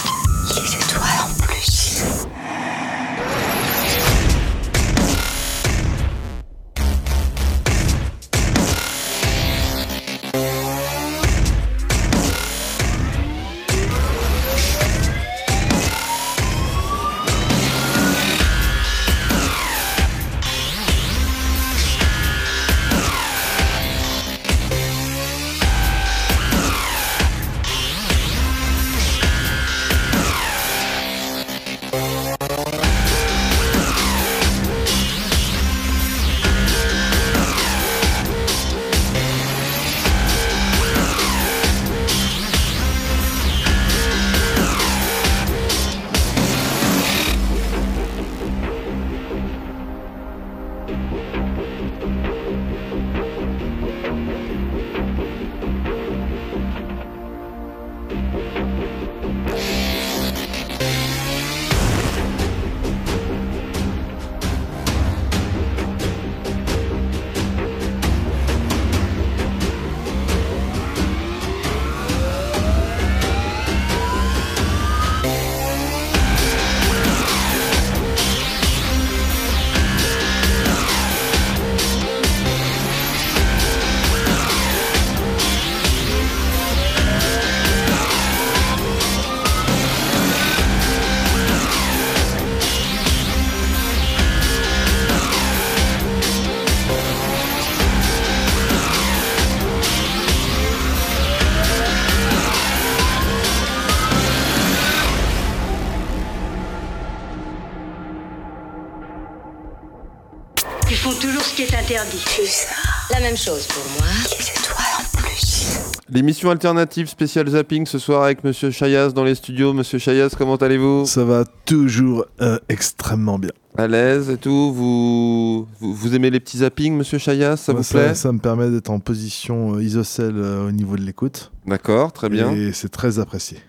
[116.52, 119.74] Alternative spéciale zapping ce soir avec Monsieur Chayas dans les studios.
[119.74, 121.06] Monsieur Chayas, comment allez-vous?
[121.06, 123.52] Ça va toujours euh, extrêmement bien.
[123.78, 124.72] À l'aise et tout?
[124.74, 125.68] Vous...
[125.80, 127.58] vous vous aimez les petits zappings, Monsieur Chayas?
[127.58, 128.14] Ça vous plaît?
[128.16, 131.52] ça, me permet d'être en position euh, isocèle euh, au niveau de l'écoute.
[131.66, 132.52] D'accord, très bien.
[132.52, 133.60] Et c'est très apprécié.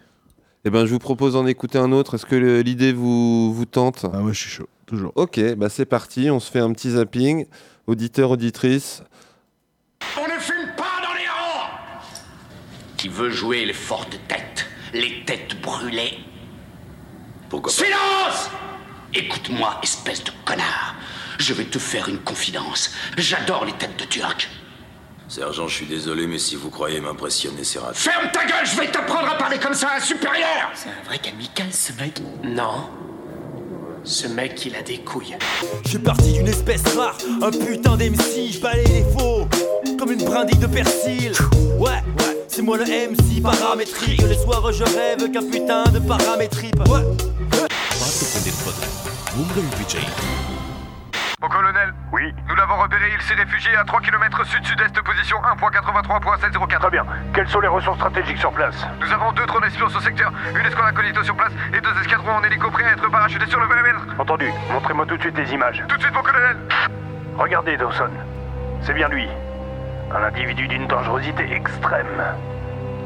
[0.64, 2.14] Eh ben, je vous propose d'en écouter un autre.
[2.14, 4.06] Est-ce que l'idée vous, vous tente?
[4.12, 5.12] Ah, moi, je suis chaud, toujours.
[5.14, 6.30] Ok, bah c'est parti.
[6.30, 7.46] On se fait un petit zapping.
[7.86, 9.02] Auditeur, auditrice.
[10.18, 11.68] On ne fume pas dans les rangs
[13.04, 16.20] Qui veut jouer les fortes têtes, les têtes brûlées
[17.50, 17.84] Pourquoi pas?
[17.84, 18.50] Silence
[19.12, 20.94] Écoute-moi, espèce de connard.
[21.38, 22.94] Je vais te faire une confidence.
[23.18, 24.48] J'adore les têtes de Turc.
[25.28, 27.98] Sergent, je suis désolé, mais si vous croyez m'impressionner, c'est raté.
[27.98, 31.02] Ferme ta gueule, je vais t'apprendre à parler comme ça à un supérieur C'est un
[31.04, 32.22] vrai amical ce mec.
[32.42, 32.88] Non.
[34.02, 35.36] Ce mec, il a des couilles.
[35.84, 39.46] Je suis parti d'une espèce rare, un putain d'MC, je balaye les faux,
[39.98, 41.32] comme une brindille de persil.
[41.78, 44.22] Ouais, ouais, c'est moi le MC paramétrique.
[44.22, 46.78] Les soirs, je rêve qu'un putain de paramétripe.
[46.88, 47.02] Ouais.
[51.40, 52.32] Mon colonel Oui.
[52.48, 56.78] Nous l'avons repéré, il s'est réfugié à 3 km sud-sud-est, position 1.83.704.
[56.78, 57.04] Très bien.
[57.34, 58.76] Quelles sont les ressources stratégiques sur place?
[59.00, 62.36] Nous avons deux drones espions sur secteur, une escouade incognito sur place et deux escadrons
[62.36, 64.06] en hélico prêts à être parachutés sur le périmètre.
[64.16, 64.52] Entendu.
[64.70, 65.82] Montrez-moi tout de suite les images.
[65.88, 66.56] Tout de suite, mon colonel
[67.36, 68.10] Regardez, Dawson.
[68.82, 69.26] C'est bien lui.
[70.12, 72.22] Un individu d'une dangerosité extrême.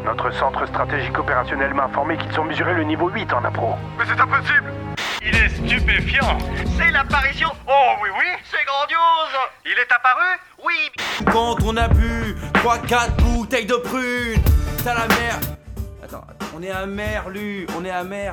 [0.04, 3.74] Notre centre stratégique opérationnel m'a informé qu'ils ont mesuré le niveau 8 en appro.
[3.98, 4.72] Mais c'est impossible
[5.22, 6.38] Il est stupéfiant
[6.76, 7.48] C'est l'apparition.
[7.66, 9.38] Oh oui, oui, c'est grandiose.
[9.64, 11.32] Il est apparu Oui.
[11.32, 14.42] Quand on a bu 3-4 bouteilles de prunes,
[14.84, 15.38] t'as la mer.
[16.04, 18.32] Attends, attends, on est amer, lu, on est amer.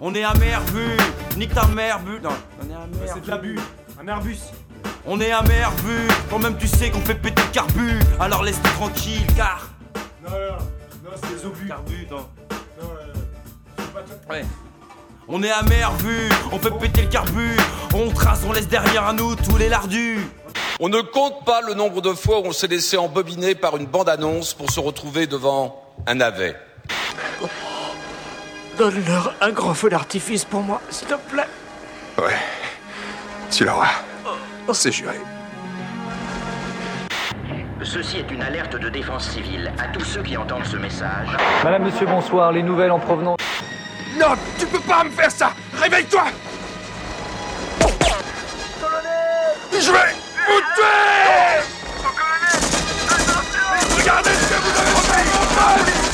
[0.00, 0.96] On est amer, vu.
[1.36, 2.20] Nique ta mère, bu.
[2.22, 3.12] Non, on est amer.
[3.12, 3.58] C'est de l'abus.
[4.00, 4.38] Un Airbus.
[5.06, 6.08] On est amer, vu.
[6.30, 7.98] Quand même tu sais qu'on fait péter le carbu.
[8.18, 9.68] Alors laisse-nous tranquille, car.
[10.24, 10.56] Non, non,
[11.04, 11.68] non, c'est des obus.
[11.68, 12.28] Carbu, attends.
[12.80, 13.12] Non, euh,
[14.30, 14.44] Ouais.
[15.28, 16.28] On est amer, vu.
[16.52, 17.56] On fait péter le carbu.
[17.94, 20.20] On trace, on laisse derrière nous tous les lardus.
[20.80, 23.86] On ne compte pas le nombre de fois où on s'est laissé embobiner par une
[23.86, 26.56] bande-annonce pour se retrouver devant un navet.
[28.76, 31.48] Donne-leur un grand feu d'artifice pour moi, s'il te plaît.
[32.18, 32.36] Ouais.
[33.50, 33.88] Tu l'auras.
[34.72, 35.16] C'est juré.
[37.82, 39.72] Ceci est une alerte de défense civile.
[39.78, 41.28] À tous ceux qui entendent ce message.
[41.62, 42.50] Madame, monsieur, bonsoir.
[42.52, 43.38] Les nouvelles en provenance.
[44.18, 46.24] Non, tu peux pas me faire ça Réveille-toi
[49.72, 50.12] Je vais
[50.46, 51.62] vous tuer
[53.98, 56.05] Regardez ce que vous avez fait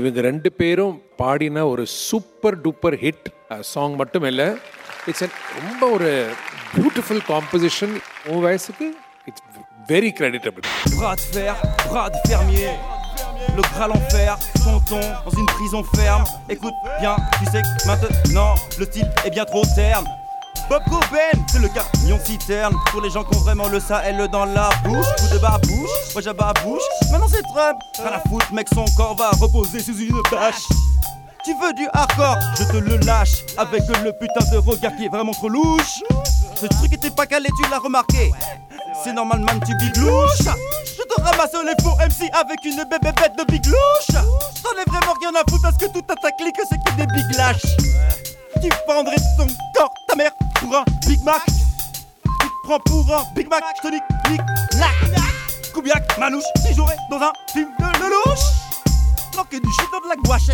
[0.00, 3.26] இவங்க ரெண்டு பேரும் பாடின ஒரு super duper hit
[3.72, 4.48] song மட்டும் இல்லை
[5.10, 5.24] இட்ஸ்
[5.58, 6.10] ரொம்ப ஒரு
[6.74, 7.94] beautiful composition
[8.32, 8.88] உன் வயசுக்கு
[9.30, 9.44] it's
[9.92, 11.54] very creditable Bras de fer,
[11.88, 12.74] bras de fermier.
[13.56, 16.24] Le bras l'enfer, tonton, dans une prison ferme.
[16.48, 20.06] Écoute bien, tu sais que maintenant, le style est bien trop terne.
[20.71, 22.73] Bob Coben, c'est le camion citerne.
[22.91, 25.05] Pour les gens qui ont vraiment le Sahel dans la bouche.
[25.17, 26.81] Coup de babouche, moi j'ababouche.
[27.11, 27.77] Maintenant c'est Trump.
[27.97, 30.63] Rien à foutre, mec, son corps va reposer sous une bâche.
[31.43, 33.43] Tu veux du hardcore, je te le lâche.
[33.57, 36.03] Avec le putain de regard qui est vraiment trop louche.
[36.55, 38.31] Ce truc était pas calé, tu l'as remarqué.
[39.03, 40.37] C'est normal, man, tu biglouches.
[40.85, 44.23] Je te ramasse les faux MC avec une bébé bête de big louche.
[44.63, 47.37] T'en ai vraiment rien à foutre parce que tout ta clique, c'est que des big
[47.37, 47.75] lâches.
[48.61, 51.41] Tu vendrais ton corps, ta mère, pour un Big Mac.
[51.45, 54.41] Tu te prends pour un Big Mac, je te nique, nique,
[54.79, 55.21] lac.
[55.73, 58.39] Koubiak, Manouche, si jouais dans un film de Lelouch.
[59.31, 60.49] Planqué du shit dans de la gouache.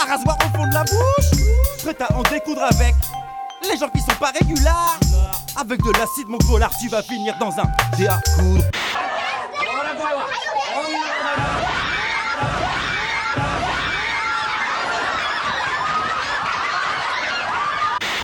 [0.00, 1.44] Un rasoir au fond de la bouche.
[1.82, 2.94] Prêt à en découdre avec
[3.62, 4.98] les gens qui sont pas régulars.
[5.56, 7.64] Avec de l'acide, mon gros lard, tu vas finir dans un
[8.06, 8.64] à coudre.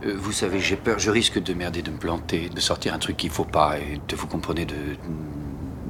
[0.04, 2.98] Euh, vous savez, j'ai peur, je risque de merder, de me planter, de sortir un
[2.98, 4.74] truc qu'il faut pas, et de vous comprenez, de,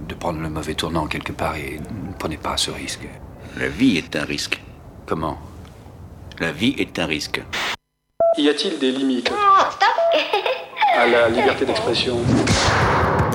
[0.08, 3.08] de prendre le mauvais tournant quelque part, et ne prenez pas ce risque.
[3.56, 4.60] La vie est un risque.
[5.06, 5.38] Comment?
[6.38, 7.42] La vie est un risque.
[8.38, 9.32] Y a-t-il des limites
[10.96, 12.18] à la liberté d'expression?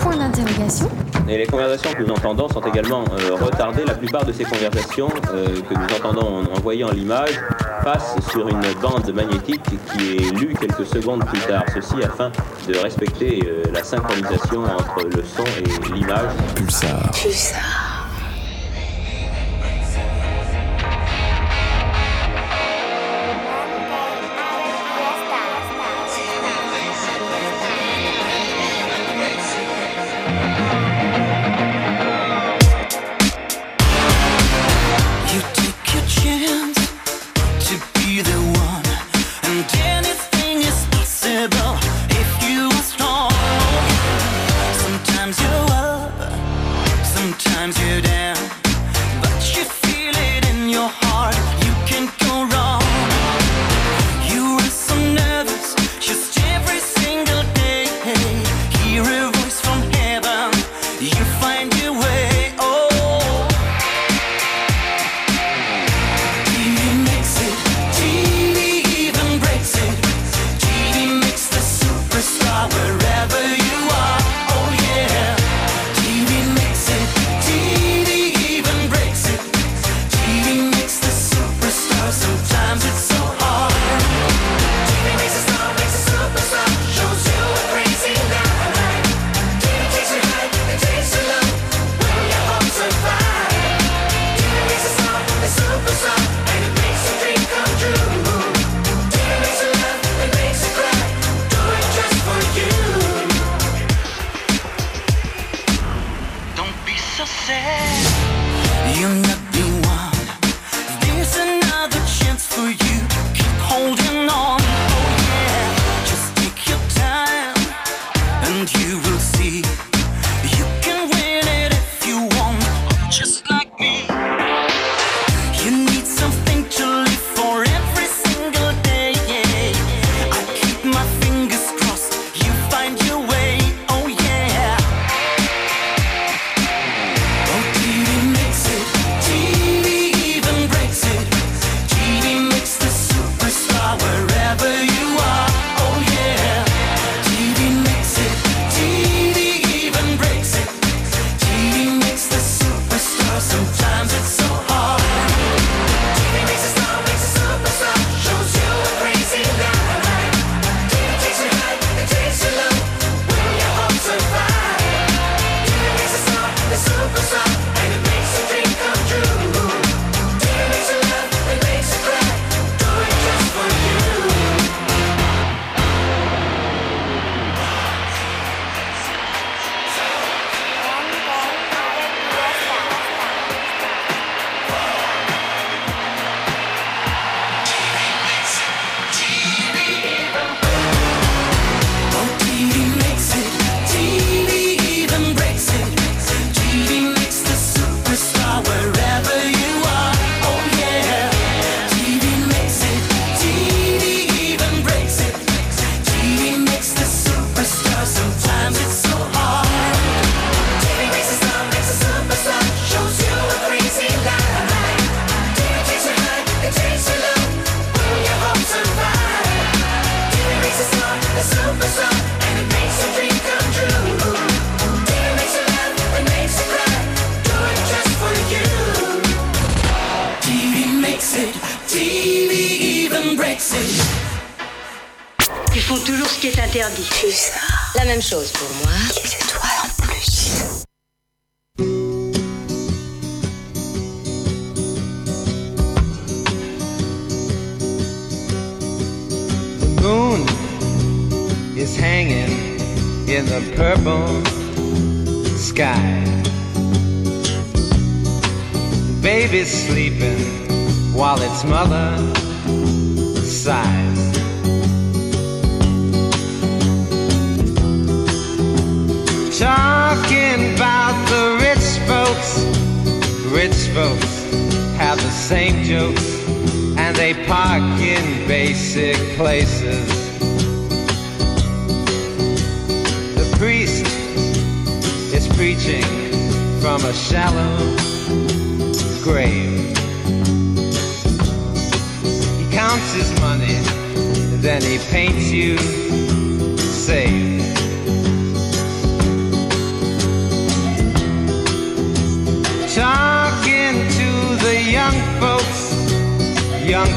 [0.02, 0.90] Point d'interrogation.
[1.30, 3.86] Et les conversations que nous entendons sont également euh, retardées.
[3.86, 7.40] La plupart de ces conversations euh, que nous entendons en, voyant l'image
[7.84, 11.66] passent sur une bande magnétique qui est lue quelques secondes plus tard.
[11.74, 12.32] Ceci afin
[12.68, 16.32] de respecter euh, la synchronisation entre le son et l'image.
[16.56, 17.12] Pulsar.
[17.12, 17.89] Pulsar.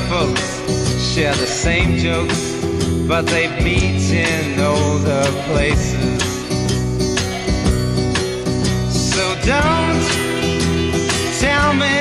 [0.08, 0.62] Folks
[1.12, 2.40] share the same jokes,
[3.06, 6.22] but they meet in older places.
[9.12, 10.02] So don't
[11.40, 11.96] tell me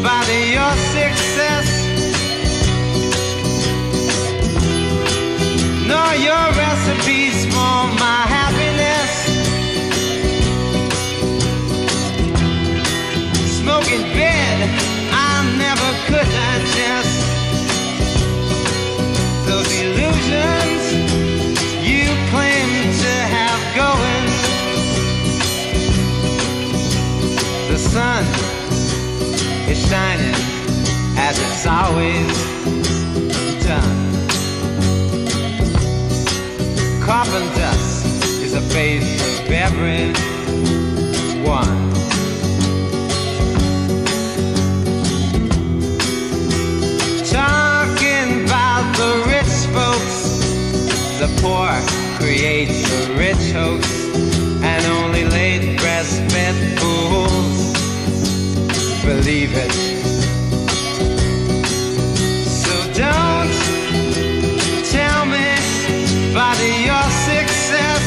[0.00, 1.68] about your success,
[5.88, 7.39] nor your recipes
[27.90, 28.24] sun
[29.68, 30.34] is shining
[31.18, 32.30] as it's always
[33.66, 33.98] done.
[37.02, 38.06] Carbon dust
[38.44, 40.14] is a base of everyone.
[47.26, 50.18] Talking about the rich folks,
[51.18, 51.70] the poor
[52.20, 54.04] create the rich hosts,
[54.62, 57.69] and only late breastfed fools
[59.14, 59.72] believe it.
[62.62, 63.54] So don't
[64.96, 65.48] tell me
[66.30, 66.58] about
[66.88, 68.02] your success,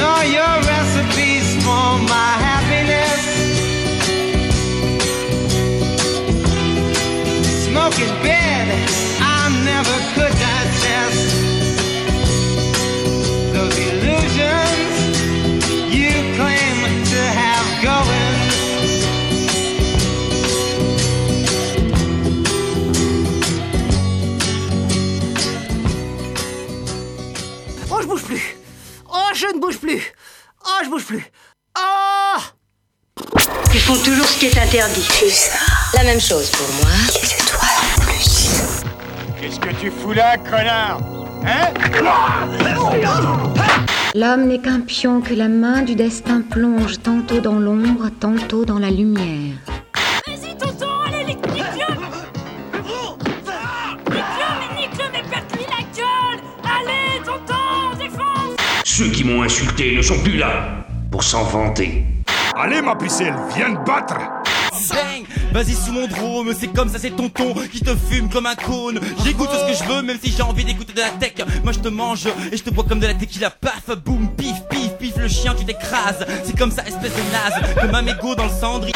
[0.00, 3.22] nor your recipes for my happiness.
[7.66, 8.66] Smoking bed,
[9.38, 9.40] I
[9.70, 10.31] never could
[34.42, 35.06] qui est interdit.
[35.94, 36.90] La même chose pour moi.
[37.12, 38.50] C'est toi en plus.
[39.40, 40.98] Qu'est-ce que tu fous là, connard?
[41.46, 41.68] Hein?
[44.16, 48.80] L'homme n'est qu'un pion que la main du destin plonge tantôt dans l'ombre, tantôt dans
[48.80, 49.54] la lumière.
[50.26, 51.94] Vas-y, tonton, allez, nique- nique-le
[54.10, 58.18] Nique-le, mais nique-le, mais pète-lui la gueule Allez, tonton,
[58.84, 62.04] Ceux qui m'ont insulté ne sont plus là pour s'en vanter.
[62.54, 64.16] Allez, ma pucelle, viens te battre
[65.52, 69.00] Vas-y sous mon drôme, c'est comme ça, c'est tonton qui te fume comme un cône.
[69.24, 71.34] J'écoute ce que je veux, même si j'ai envie d'écouter de la tech.
[71.62, 73.50] Moi je te mange et je te bois comme de la tequila.
[73.50, 76.26] Paf, boum, pif, pif, pif, le chien tu t'écrases.
[76.44, 78.92] C'est comme ça, espèce de naze, comme un mégot dans le cendrier.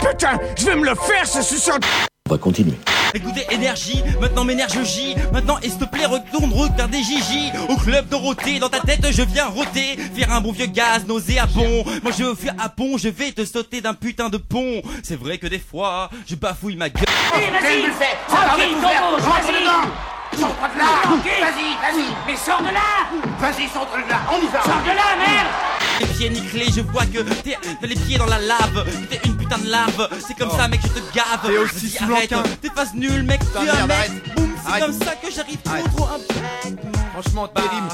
[0.00, 1.78] Putain, je vais me le faire, ce suçant
[2.30, 2.78] On va continuer.
[3.12, 7.50] Écoutez, énergie, maintenant m'énergie, maintenant et s'il te plaît retourne regarder Gigi.
[7.68, 11.84] Au club Dorothée, dans ta tête je viens rôter Faire un bon vieux gaz nauséabond
[12.04, 14.80] Moi je veux fuir à pont, je vais te sauter d'un putain de pont.
[15.02, 17.04] C'est vrai que des fois, je bafouille ma gueule.
[17.34, 17.82] Allez, vas-y.
[18.28, 18.76] Tranquille,
[20.38, 20.86] Sors de là.
[21.40, 22.04] Vas-y, vas-y.
[22.28, 23.10] Mais sors de là.
[23.40, 24.62] Vas-y, sors de là, on y va.
[24.62, 25.48] Sors de là, merde.
[25.98, 28.86] Les pieds nickelés, je vois que t'es t'as les pieds dans la lave.
[29.10, 31.40] T'es une putain de larve, c'est comme ça mec je te gave.
[31.44, 32.48] T'es aussi arrête, l'enquin.
[32.62, 34.10] t'es face nulle mec, Putain, tu es un mec.
[34.36, 37.88] Boum, c'est comme ça que j'arrive trop trop un Franchement, terrible.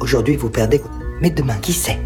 [0.00, 0.82] Aujourd'hui, vous perdez.
[1.20, 2.00] Mais demain, qui sait?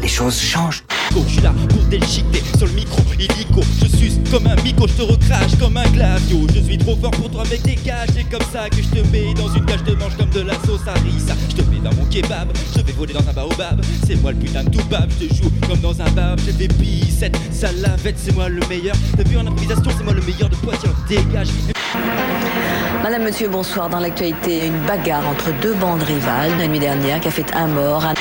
[0.00, 0.82] Les choses changent.
[1.10, 3.60] Je suis là pour déchiqueter sur le micro illico.
[3.82, 7.10] Je suce comme un mico, je te recrache comme un glavio Je suis trop fort
[7.10, 8.08] pour toi mec dégage.
[8.14, 10.54] C'est comme ça que je te mets dans une cage de mange comme de la
[10.64, 13.80] sauce harissa Je te mets dans mon kebab, je vais voler dans un baobab.
[14.06, 16.52] C'est moi le putain de tout bab, je te joue comme dans un bab J'ai
[16.52, 18.96] fait pisette, salavette, c'est moi le meilleur.
[19.16, 21.48] T'as vu en improvisation, c'est moi le meilleur de Poitiers Dégage.
[23.02, 23.88] Madame, monsieur, bonsoir.
[23.90, 26.56] Dans l'actualité, une bagarre entre deux bandes rivales.
[26.58, 28.04] La nuit dernière qui a fait un mort.
[28.04, 28.14] Un...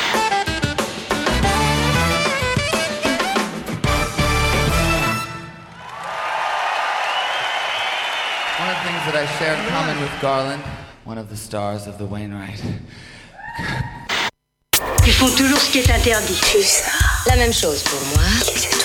[9.12, 10.62] that I share in common with Garland,
[11.04, 12.62] one of the stars of the Wainwright.
[15.08, 16.40] Ils font toujours ce qui est interdit.
[17.26, 18.79] La même chose pour moi.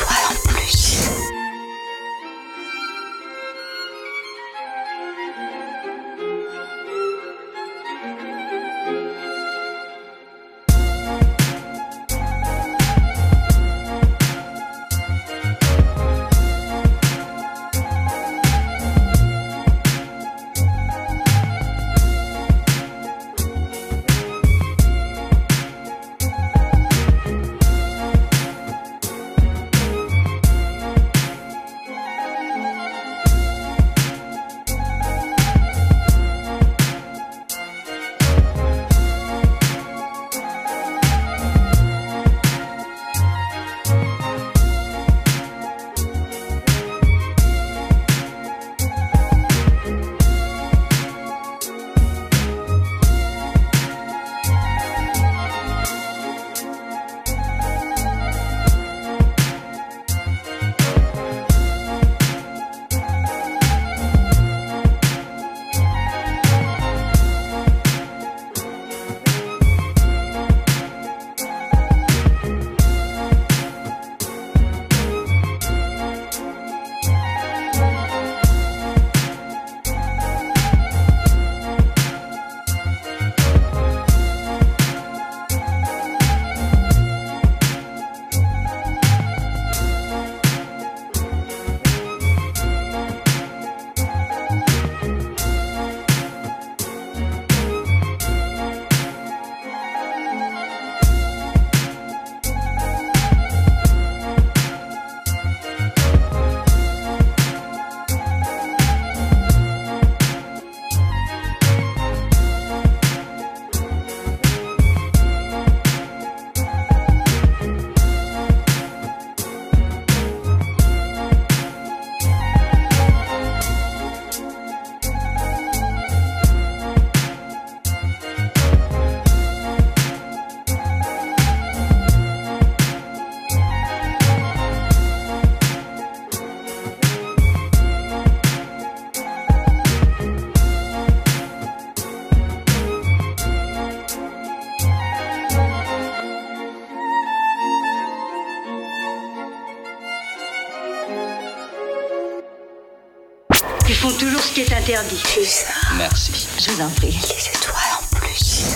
[154.87, 156.47] Merci.
[156.59, 157.07] Je vous en prie.
[157.07, 158.67] Les étoiles en plus.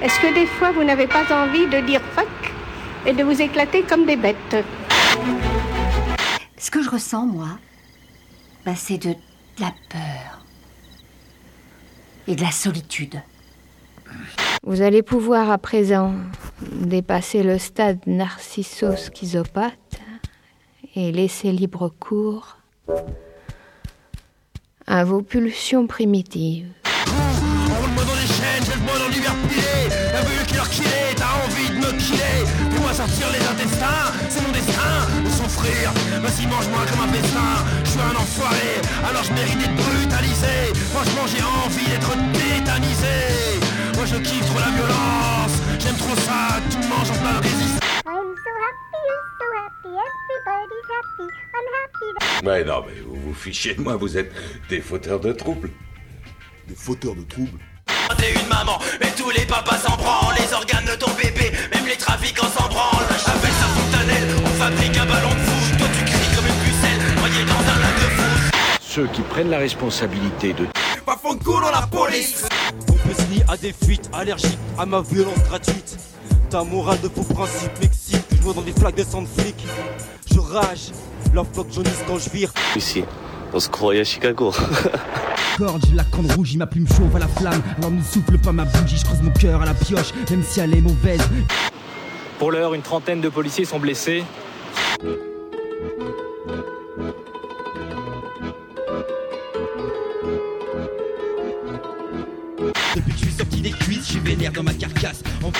[0.00, 2.26] Est-ce que des fois vous n'avez pas envie de dire fuck
[3.04, 4.56] et de vous éclater comme des bêtes?
[6.56, 7.58] Ce que je ressens, moi,
[8.64, 10.40] bah, c'est de, de la peur
[12.28, 13.20] et de la solitude.
[14.68, 16.12] Vous allez pouvoir à présent
[16.72, 20.00] dépasser le stade narcisso-schizopathe
[20.96, 22.56] et laisser libre cours
[24.88, 26.66] à vos pulsions primitives.
[27.06, 29.86] Enroule-moi dans les chaînes, jette-moi dans l'hiver pilé
[30.18, 32.42] Un peu le killer qu'il est, t'as envie de me killer.
[32.72, 37.90] Fais-moi sortir les intestins, c'est mon destin De souffrir, vas-y mange-moi comme un festin Je
[37.90, 40.74] suis un enfoiré, alors je mérite d'être brutalisé.
[40.90, 43.45] Franchement j'ai envie d'être tétanisé
[44.06, 45.52] Moi je kiffe trop la violence.
[45.80, 50.88] J'aime trop ça, tout mange en plein résistance I'm so happy, you're so happy, everybody's
[50.94, 52.46] happy, I'm happy.
[52.46, 54.32] Ouais, non, mais vous vous fichez de moi, vous êtes
[54.68, 55.70] des fauteurs de troubles.
[56.68, 57.58] Des fauteurs de troubles.
[58.18, 60.36] T'es une maman, mais tous les papas s'en branlent.
[60.38, 63.06] Les organes de ton bébé, même les trafiquants s'en branlent.
[63.10, 65.78] Appelle ça fontanelle, on fabrique un ballon de foot.
[65.78, 68.54] Toi tu cries comme une pucelle, noyé dans un lac de foot.
[68.80, 70.68] Ceux qui prennent la responsabilité de
[71.04, 72.46] Pas fond de culo la police
[72.88, 75.98] On peut se lier à des fuites, allergiques à ma violence gratuite.
[76.50, 79.56] Ta morale de faux principes m'excite, je vois dans des flaques de sang de flic.
[80.32, 80.92] Je rage,
[81.34, 82.52] la flotte jaunisse quand je vire.
[82.76, 83.04] Ici,
[83.52, 84.52] on se croyait à Chicago.
[85.58, 88.52] Corde, j'ai la canne rouge, ma plume chauve à la flamme Alors ne souffle pas
[88.52, 91.20] ma bougie, je creuse mon cœur à la pioche Même si elle est mauvaise
[92.38, 94.22] Pour l'heure, une trentaine de policiers sont blessés.
[104.06, 105.52] Cuisses, j'ai vénère dans ma carcasse En-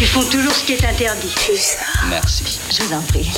[0.00, 1.34] Ils font toujours ce qui est interdit.
[2.08, 2.58] Merci.
[2.72, 3.22] Je vous en prie.
[3.22, 3.30] Les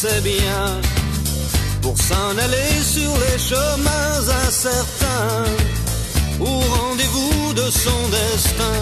[0.00, 0.80] ses biens
[1.82, 5.44] pour s'en aller sur les chemins incertains
[6.40, 8.80] au rendez-vous de son destin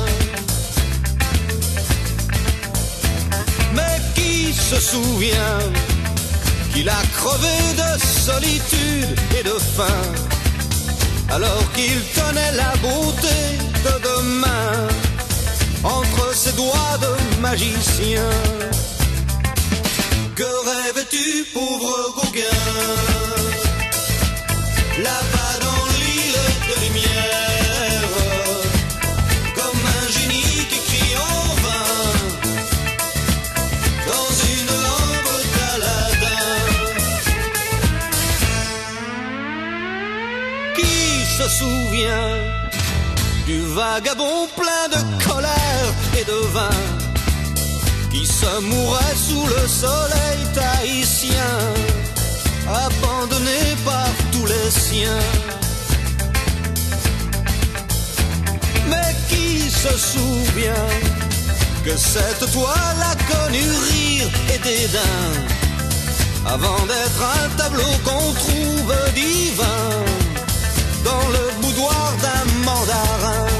[3.75, 5.59] Mais qui se souvient
[6.73, 10.05] qu'il a crevé de solitude et de faim
[11.31, 13.39] alors qu'il tenait la beauté
[13.87, 14.87] de demain
[15.83, 18.58] entre ses doigts de magicien?
[20.39, 22.63] Que rêves-tu, pauvre Gauguin?
[25.03, 28.09] Là-bas dans l'île de lumière,
[29.57, 31.93] comme un génie qui crie en vain
[34.07, 36.55] dans une lampe d'Aladin.
[40.77, 40.99] Qui
[41.37, 42.37] se souvient
[43.45, 46.88] du vagabond plein de colère et de vin?
[48.49, 51.57] Qui se mourait sous le soleil tahitien,
[52.67, 55.25] abandonné par tous les siens.
[58.89, 60.89] Mais qui se souvient
[61.85, 65.29] que cette toile a connu rire et dédain
[66.47, 69.91] avant d'être un tableau qu'on trouve divin
[71.05, 73.58] dans le boudoir d'un mandarin?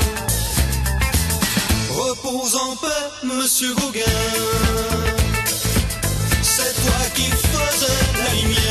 [2.23, 2.87] Repose en paix,
[3.25, 4.03] monsieur Gauguin.
[6.43, 8.68] C'est toi qui faisais la lumière.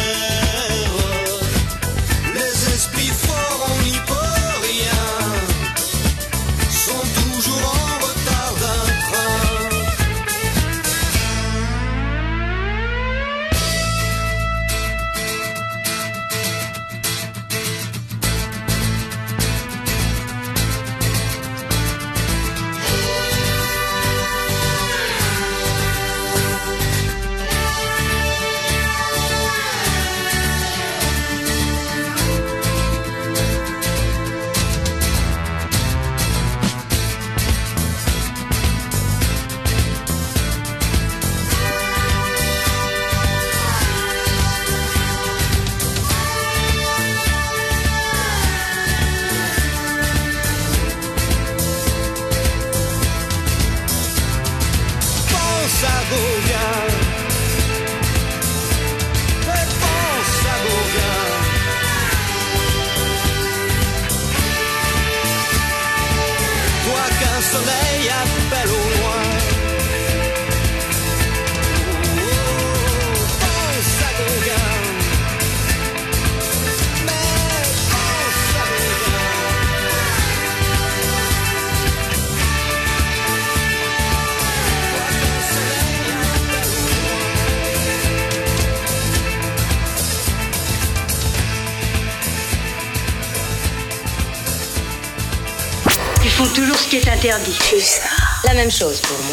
[98.43, 99.26] La même chose pour moi.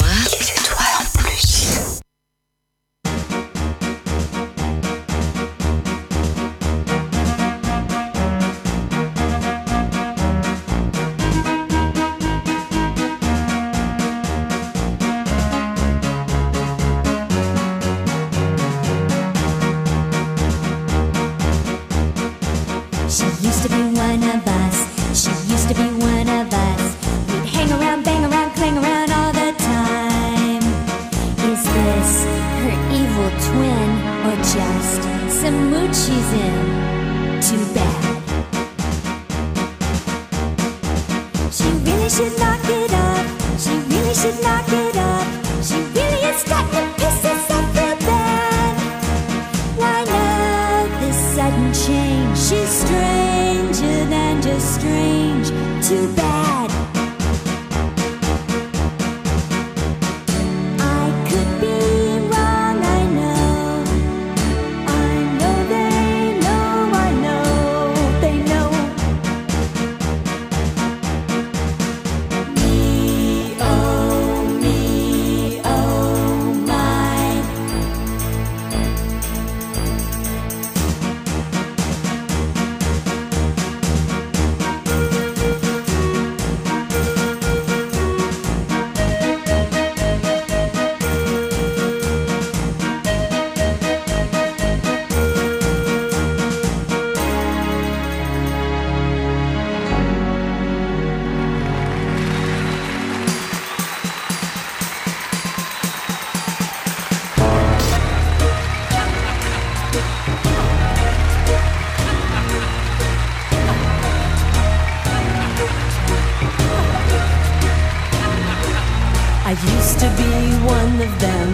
[121.05, 121.51] Of them.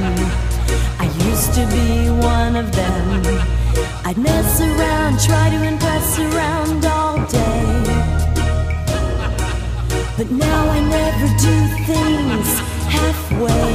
[1.05, 3.07] I used to be one of them.
[4.05, 7.64] I'd mess around, try to impress around all day.
[10.16, 11.57] But now I never do
[11.90, 12.48] things
[12.96, 13.70] halfway.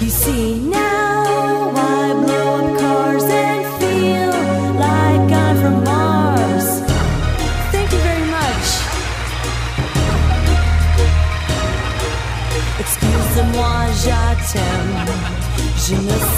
[0.00, 0.97] You see, now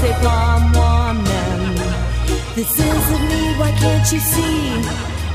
[0.01, 1.75] Sais pas moi-même.
[2.55, 4.81] This isn't me, why can't you see?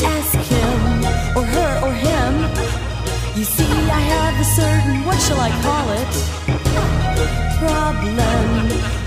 [0.04, 1.06] Ask him,
[1.38, 2.34] or her, or him.
[3.36, 6.12] You see, I have a certain, what shall I call it?
[7.60, 9.05] Problem.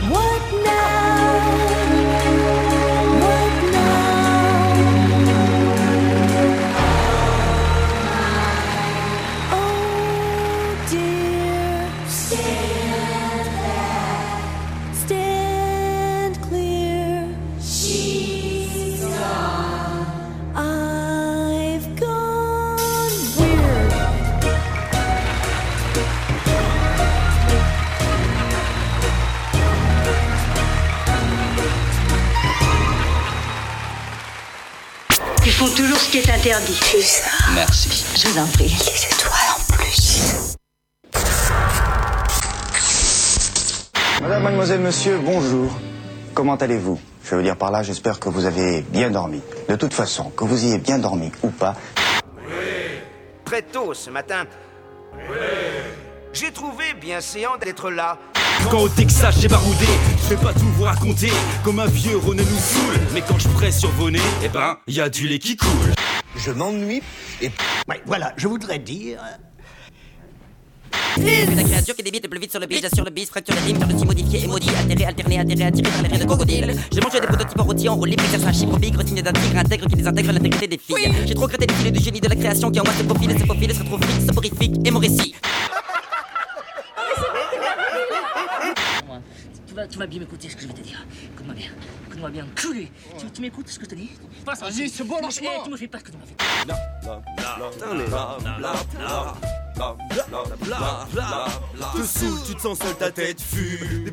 [35.58, 36.80] Font toujours ce qui est interdit.
[37.02, 37.30] ça.
[37.52, 38.04] Merci.
[38.16, 38.70] Je vous en prie.
[38.78, 40.54] C'est toi en plus.
[44.22, 45.72] Madame, mademoiselle, monsieur, bonjour.
[46.32, 47.00] Comment allez-vous?
[47.24, 49.40] Je veux dire par là, j'espère que vous avez bien dormi.
[49.68, 51.74] De toute façon, que vous ayez bien dormi ou pas,
[53.44, 54.44] Très tôt ce matin.
[56.32, 58.18] J'ai trouvé bien séant d'être là.
[58.70, 59.86] Quand au Texas j'ai baroudé,
[60.28, 61.30] je vais pas tout vous raconter
[61.64, 64.76] Comme un vieux René nous saoule Mais quand je presse sur vos nez, eh ben,
[64.86, 65.94] y a du lait qui coule
[66.36, 67.02] Je m'ennuie
[67.40, 67.50] et...
[67.88, 69.20] Ouais, voilà, je voudrais dire...
[71.16, 73.60] La créature qui débite le plus vite sur le beat, j'assure le bis, fracture les
[73.62, 76.24] rimes, faire le si modifié et maudit, altéré, alterné, atterré, attiré par les raies de
[76.24, 76.76] crocodile.
[76.92, 79.86] J'ai mangé des prototypes en rôti, enrôlés, précaires un chiffre bigre, signé d'un tigre intègre
[79.88, 81.12] qui désintègre l'intégrité des filles.
[81.26, 83.30] J'ai trop crêté les filets du génie de la création qui en moi se profile,
[83.32, 85.34] et se profile, se retrouve fixe, soporifique et mon récit.
[89.66, 91.04] Tu vas, tu vas bien m'écouter ce que je vais te dire.
[91.32, 91.70] Écoute-moi bien.
[92.06, 92.90] Écoute-moi bien, culé.
[93.18, 94.10] Tu, tu m'écoutes ce que je te dis?
[94.44, 95.52] Vas-y, c'est bon, Eh, lâche-moi.
[95.64, 96.36] Tu me fais pas ce que tu m'as fait.
[101.94, 104.10] Te saoule, tu te sens seul, ta tête fume.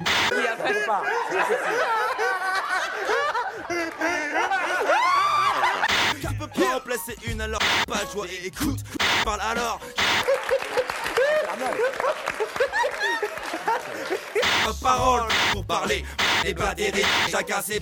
[6.22, 8.80] Tu peux pas remplacer une alors pas de joie et écoute,
[9.24, 9.80] parle alors.
[14.68, 16.04] De parole pour parler,
[16.44, 17.80] débat des rires, chacun ses.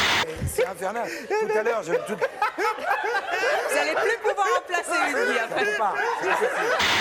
[0.54, 1.10] C'est infernal.
[1.28, 1.94] Tout à l'heure, je.
[1.94, 2.16] Tout...
[2.16, 5.66] Vous allez plus pouvoir remplacer une vie après.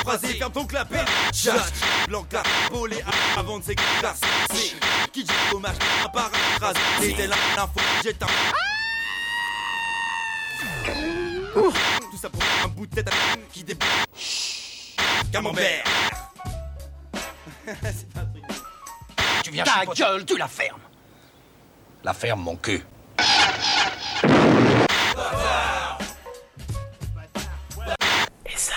[0.05, 1.05] Vas-y, ferme ton clapet.
[1.35, 1.73] Chat,
[2.09, 3.05] blanc, clap, bolé
[3.37, 4.77] avant de s'éclater.
[5.13, 6.77] Qui dit hommage à part phrase.
[7.01, 8.27] C'était là l'info, j'ai un.
[11.53, 13.13] Tout ça pour un bout de tête à
[13.53, 13.77] qui dé.
[15.33, 15.85] Camembert.
[17.83, 18.45] C'est pas un truc.
[19.45, 20.03] Tu viens Ta chipoter.
[20.03, 20.81] gueule, tu la fermes.
[22.05, 22.85] La ferme, mon cul.
[28.47, 28.77] Et sale.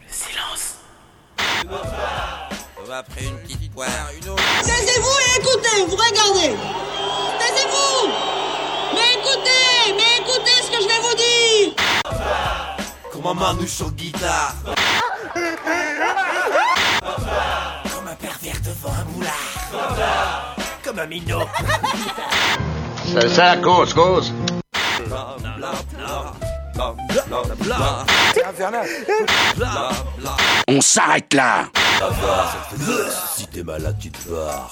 [0.00, 0.76] Le silence.
[2.92, 4.42] Après une petite poire, une autre.
[4.62, 6.56] Taisez-vous et écoutez, vous regardez.
[7.38, 8.08] Taisez-vous.
[8.94, 11.74] Mais écoutez, mais écoutez ce que je vais vous dire.
[13.12, 14.54] Comme un manouche sur guitare.
[17.94, 20.56] Comme un pervers devant un moulard.
[20.84, 21.42] Comme un minot.
[23.12, 24.32] C'est ça, cause, cause.
[28.34, 28.86] C'est infernal.
[30.68, 31.64] On s'arrête là.
[33.34, 34.70] Si t'es malade, tu te barres.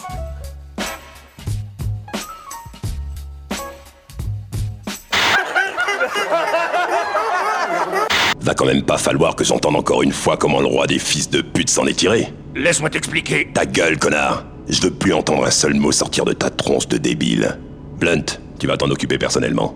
[8.44, 11.30] Va quand même pas falloir que j'entende encore une fois comment le roi des fils
[11.30, 12.30] de pute s'en est tiré.
[12.54, 13.48] Laisse-moi t'expliquer.
[13.54, 16.98] Ta gueule, connard Je veux plus entendre un seul mot sortir de ta tronche de
[16.98, 17.58] débile.
[17.98, 19.74] Blunt, tu vas t'en occuper personnellement.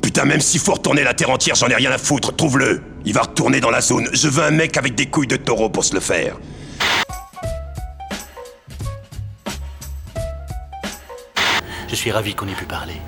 [0.00, 3.14] Putain, même s'il faut retourner la terre entière, j'en ai rien à foutre, trouve-le Il
[3.14, 5.84] va retourner dans la zone, je veux un mec avec des couilles de taureau pour
[5.84, 6.36] se le faire.
[11.88, 13.00] Je suis ravi qu'on ait pu parler.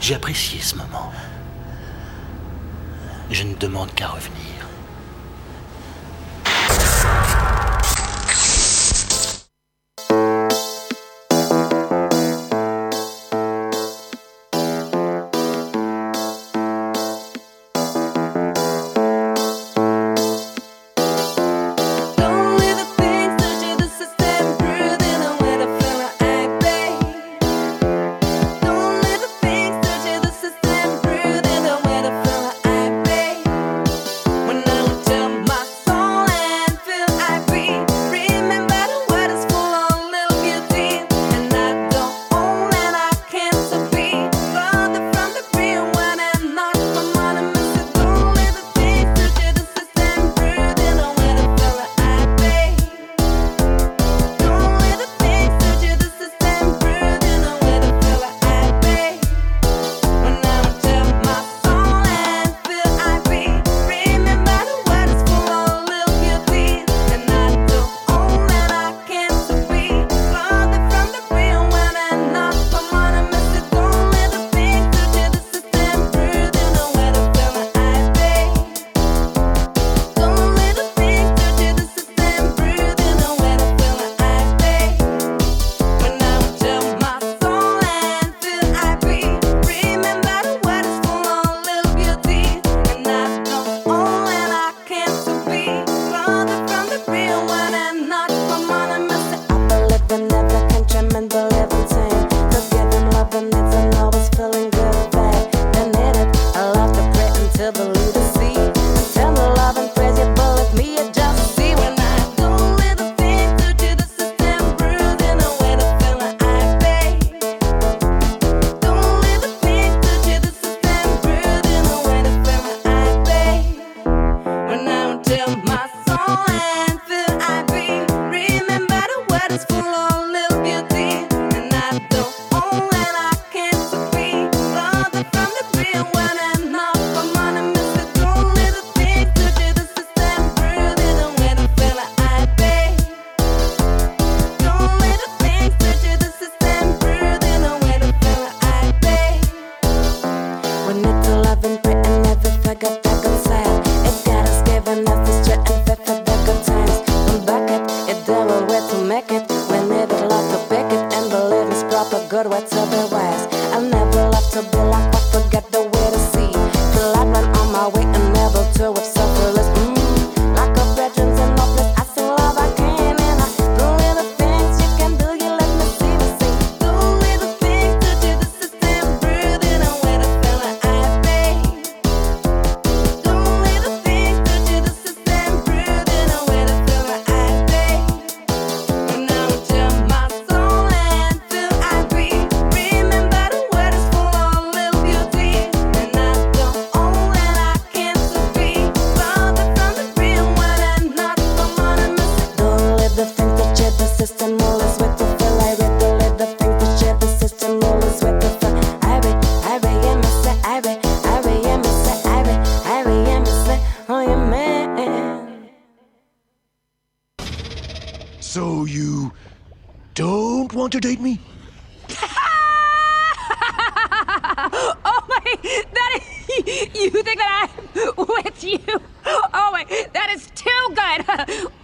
[0.00, 1.12] J'ai apprécié ce moment.
[3.30, 4.43] Je ne demande qu'à revenir.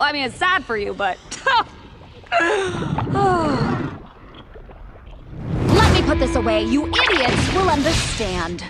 [0.03, 1.19] I mean, it's sad for you, but.
[5.75, 6.65] Let me put this away.
[6.65, 8.65] You idiots will understand.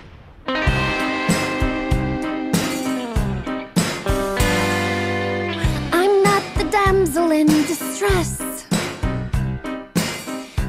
[5.92, 8.66] I'm not the damsel in distress.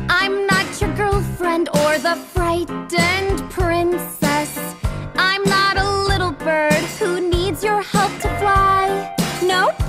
[0.10, 4.76] I'm not your girlfriend or the frightened princess.
[5.16, 9.16] I'm not a little bird who needs your help to fly.
[9.42, 9.81] Nope.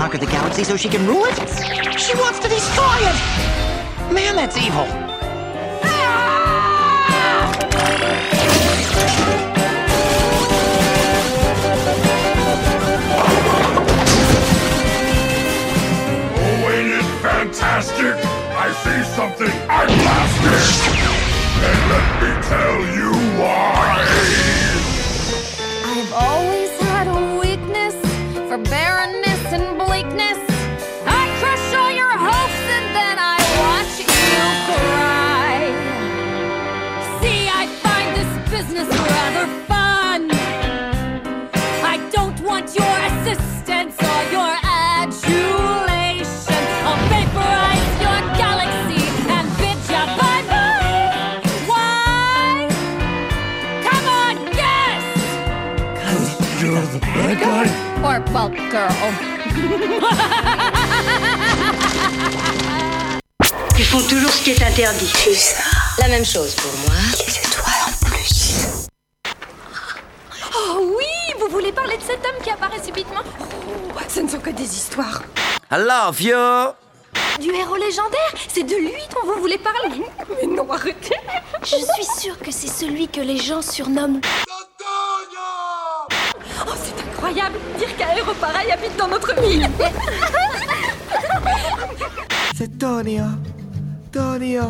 [0.00, 1.36] Conquer the galaxy so she can rule it.
[2.00, 3.16] She wants to destroy it.
[4.14, 4.86] Man, that's evil.
[16.34, 18.16] Oh, ain't it fantastic?
[18.56, 20.64] I see something I blasted.
[21.68, 24.00] And let me tell you why.
[25.84, 27.94] I've always had a weakness
[28.48, 29.19] for barrenness
[58.70, 58.90] girl.
[63.78, 65.12] Ils font toujours ce qui est interdit.
[65.98, 66.94] La même chose pour moi.
[67.14, 68.86] C'est toi en plus.
[70.54, 71.06] Oh oui,
[71.40, 73.22] vous voulez parler de cet homme qui apparaît subitement?
[73.40, 75.22] Oh, ce ne sont que des histoires.
[75.72, 76.36] I love you.
[77.40, 80.02] Du héros légendaire C'est de lui dont vous voulez parler
[80.40, 81.16] Mais non, arrêtez
[81.62, 84.20] Je suis sûre que c'est celui que les gens surnomment.
[87.30, 89.68] C'est incroyable Dire qu'un héros pareil habite dans notre ville
[92.56, 93.24] C'est Tonio.
[94.12, 94.64] Tonio.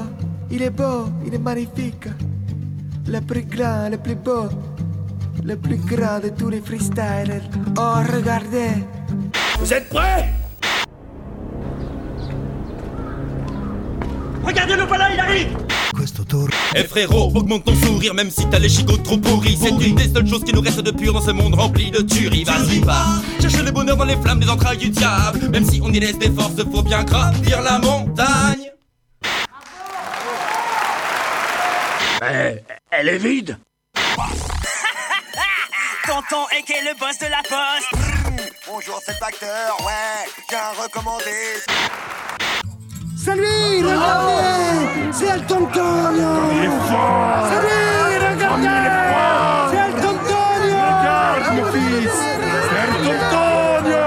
[0.50, 2.06] Il est beau, il est magnifique.
[3.06, 4.48] Le plus grand, le plus beau.
[5.42, 7.48] Le plus grand de tous les freestylers.
[7.78, 8.84] Oh, regardez.
[9.58, 10.28] Vous êtes prêts?
[14.44, 15.59] Regardez-le, voilà, il arrive
[16.74, 19.56] Eh frérot, augmente ton sourire même si t'as les chicots trop pourris.
[19.60, 22.02] C'est une des seules choses qui nous reste de pur dans ce monde rempli de
[22.02, 22.44] tueries.
[22.44, 23.06] Vas-y pas,
[23.40, 25.48] cherche le bonheur dans les flammes des entrailles du diable.
[25.51, 28.70] Même si on y laisse des forces, faut bien gravir la montagne.
[32.22, 32.59] Eh,
[32.90, 33.59] elle est vide.
[36.06, 37.92] Tonton et qui est le boss de la poste.
[38.66, 41.60] Bonjour, c'est le facteur, ouais, j'ai un recommandé.
[43.22, 46.30] C'est lui, regardez C'est El Tontonio!
[46.52, 47.80] Il est fort C'est lui,
[48.16, 48.68] regardez
[49.70, 50.80] C'est El Tontonio!
[50.88, 52.16] Regarde, mon fils
[52.70, 54.05] C'est El Tontonio!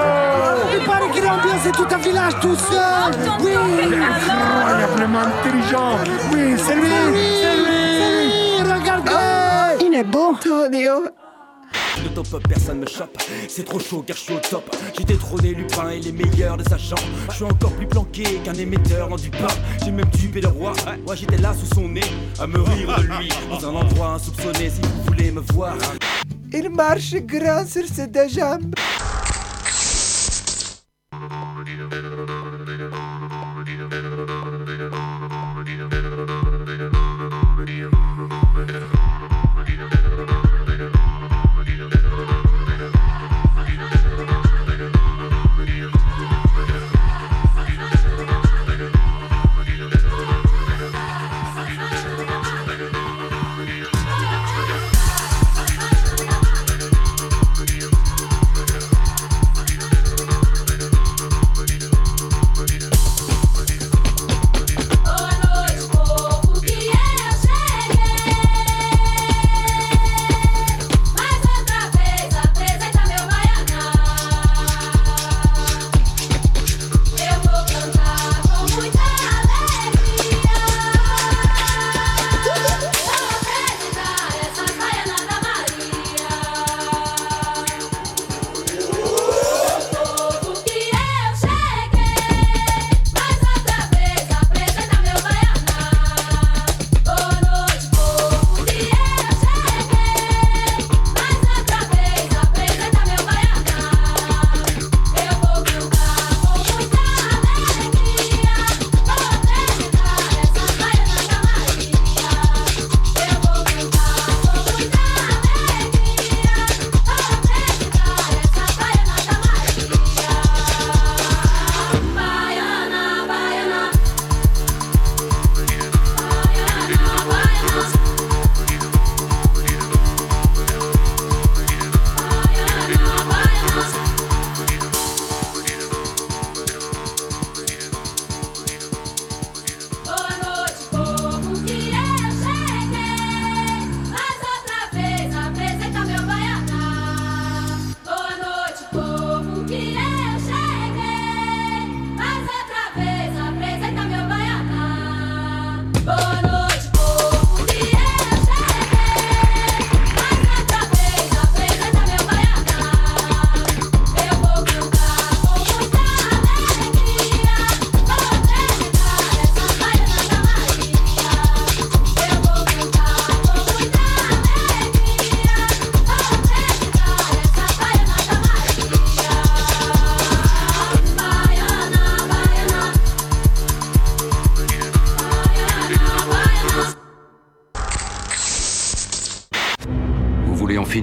[0.73, 3.51] Il paraît qu'il a ambiancé tout un village tout seul Oui
[3.83, 5.91] Il est incroyablement intelligent
[6.31, 10.33] Oui, c'est lui C'est lui C'est lui Regardez Il est beau.
[10.41, 11.03] Tonio
[12.03, 13.17] Le top personne me chope.
[13.47, 14.75] C'est trop chaud car je suis au top.
[14.97, 17.01] J'ai détrôné Lupin et les meilleurs de sa chambre.
[17.29, 19.47] Je suis encore plus planqué qu'un émetteur dans du pain.
[19.83, 20.73] J'ai même tué le roi.
[21.05, 22.01] Moi j'étais là sous son nez,
[22.39, 23.29] à me rire de lui.
[23.49, 25.77] Dans un endroit insoupçonné, si vous voulez me voir.
[26.51, 28.73] Il marche grand sur ses deux jambes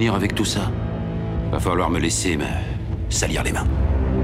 [0.01, 0.71] finir avec tout ça.
[1.51, 2.47] Va falloir me laisser me
[3.09, 3.67] salir les mains.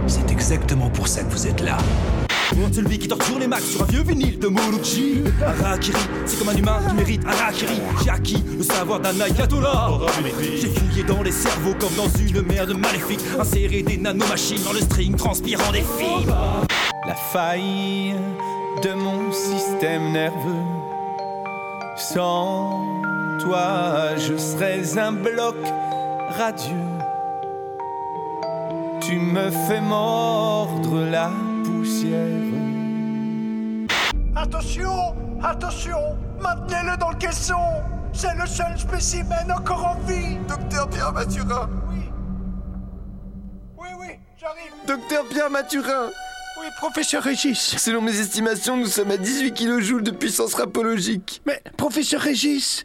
[0.07, 1.77] C'est exactement pour ça que vous êtes là.
[2.71, 6.57] Celui qui torture les max sur un vieux vinyle de Morochi Harakiri, c'est comme un
[6.57, 7.79] humain qui mérite Harakiri.
[8.03, 9.99] J'ai acquis le savoir d'un ayatollah
[10.59, 13.19] J'ai fouillé dans les cerveaux comme dans une merde maléfique.
[13.39, 16.65] Inséré des nanomachines dans le string transpirant des fibres.
[17.05, 18.15] La faille
[18.81, 20.65] de mon système nerveux
[21.97, 22.76] Sans
[23.47, 25.55] toi je serais un bloc
[26.37, 26.75] radieux.
[29.01, 31.31] Tu me fais mordre la
[31.63, 32.19] poussière.
[34.35, 37.55] Attention Attention Maintenez-le dans le caisson.
[38.11, 40.37] C'est le seul spécimen encore en vie.
[40.47, 42.01] Docteur Pierre Mathurin Oui.
[43.77, 44.07] Oui, oui,
[44.37, 44.73] j'arrive.
[44.87, 46.07] Docteur Pierre Mathurin
[46.59, 47.77] Oui, professeur Régis.
[47.77, 51.41] Selon mes estimations, nous sommes à 18 kJ de puissance rapologique.
[51.45, 52.83] Mais, professeur Régis,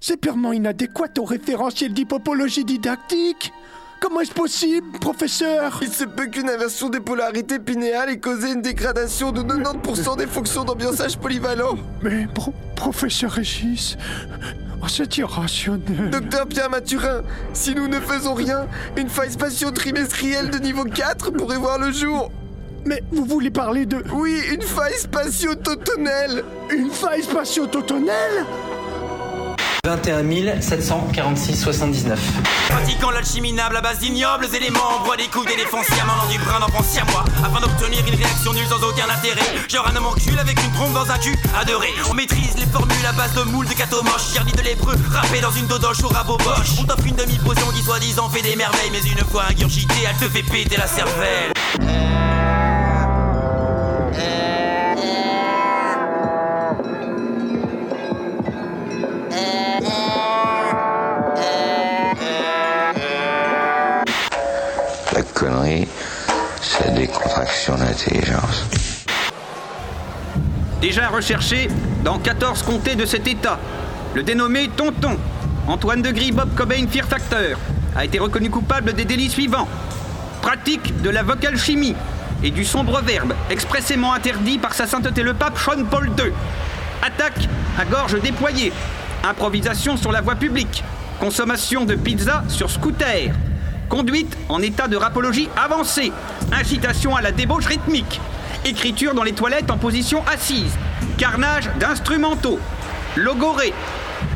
[0.00, 3.52] c'est purement inadéquat au référentiel d'hypopologie didactique
[4.00, 5.78] Comment est-ce possible, professeur?
[5.82, 10.26] Il se peut qu'une inversion des polarités pinéales ait causé une dégradation de 90% des
[10.26, 11.76] fonctions d'ambiançage polyvalent.
[12.00, 13.98] Mais, pro- professeur Régis,
[14.82, 16.08] oh, c'est irrationnel.
[16.08, 17.20] Docteur Pierre Mathurin,
[17.52, 18.66] si nous ne faisons rien,
[18.96, 22.32] une faille spatio-trimestrielle de niveau 4 pourrait voir le jour.
[22.86, 24.02] Mais vous voulez parler de...
[24.14, 28.46] Oui, une faille spatio-totonnelle Une faille spatio-totonnelle?
[29.84, 32.18] 21 746 79.
[32.68, 36.38] Pratiquant l'alchimie nable à base d'ignobles éléments On boit des coups d'éléphant sciemment dans du
[36.38, 39.40] brin d'enfant siamois Afin d'obtenir une réaction nulle sans aucun intérêt.
[39.68, 41.88] Genre un homme en cul avec une trompe dans un cul adoré.
[42.10, 45.52] On maîtrise les formules à base de moules de catomoches Jarni de lépreux, râpé dans
[45.52, 46.38] une dodoche au rabot
[46.78, 50.30] On t'offre une demi-potion qui soi-disant fait des merveilles Mais une fois ingurgitée, elle te
[50.30, 51.52] fait péter la cervelle
[70.80, 71.68] Déjà recherché
[72.02, 73.58] dans 14 comtés de cet état,
[74.14, 75.18] le dénommé Tonton,
[75.66, 77.58] Antoine de Gris Bob Cobain Fear Factor,
[77.94, 79.68] a été reconnu coupable des délits suivants.
[80.40, 81.94] Pratique de la vocale chimie
[82.42, 86.32] et du sombre verbe expressément interdit par sa sainteté le pape Sean Paul II.
[87.02, 87.46] Attaque
[87.78, 88.72] à gorge déployée.
[89.22, 90.82] Improvisation sur la voie publique.
[91.20, 93.32] Consommation de pizza sur scooter.
[93.90, 96.12] Conduite en état de rapologie avancée.
[96.52, 98.20] Incitation à la débauche rythmique.
[98.64, 100.78] Écriture dans les toilettes en position assise.
[101.18, 102.60] Carnage d'instrumentaux.
[103.16, 103.74] Logorée.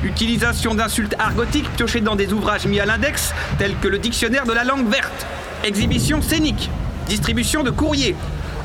[0.02, 4.52] Utilisation d'insultes argotiques piochées dans des ouvrages mis à l'index, tels que le dictionnaire de
[4.52, 5.24] la langue verte.
[5.62, 6.68] Exhibition scénique.
[7.06, 8.16] Distribution de courrier.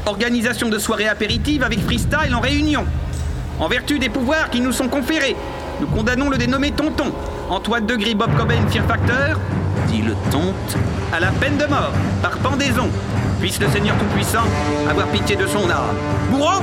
[0.08, 2.86] Organisation de soirées apéritives avec freestyle en réunion.
[3.60, 5.36] En vertu des pouvoirs qui nous sont conférés,
[5.82, 7.14] nous condamnons le dénommé Tonton,
[7.50, 9.38] Antoine de Gris Bob Cobain Fear Factor,
[9.92, 10.78] dit le tonte,
[11.12, 11.92] à la peine de mort,
[12.22, 12.90] par pendaison.
[13.40, 14.44] Puisse le Seigneur Tout-Puissant
[14.90, 15.96] avoir pitié de son âme.
[16.32, 16.62] Bourreau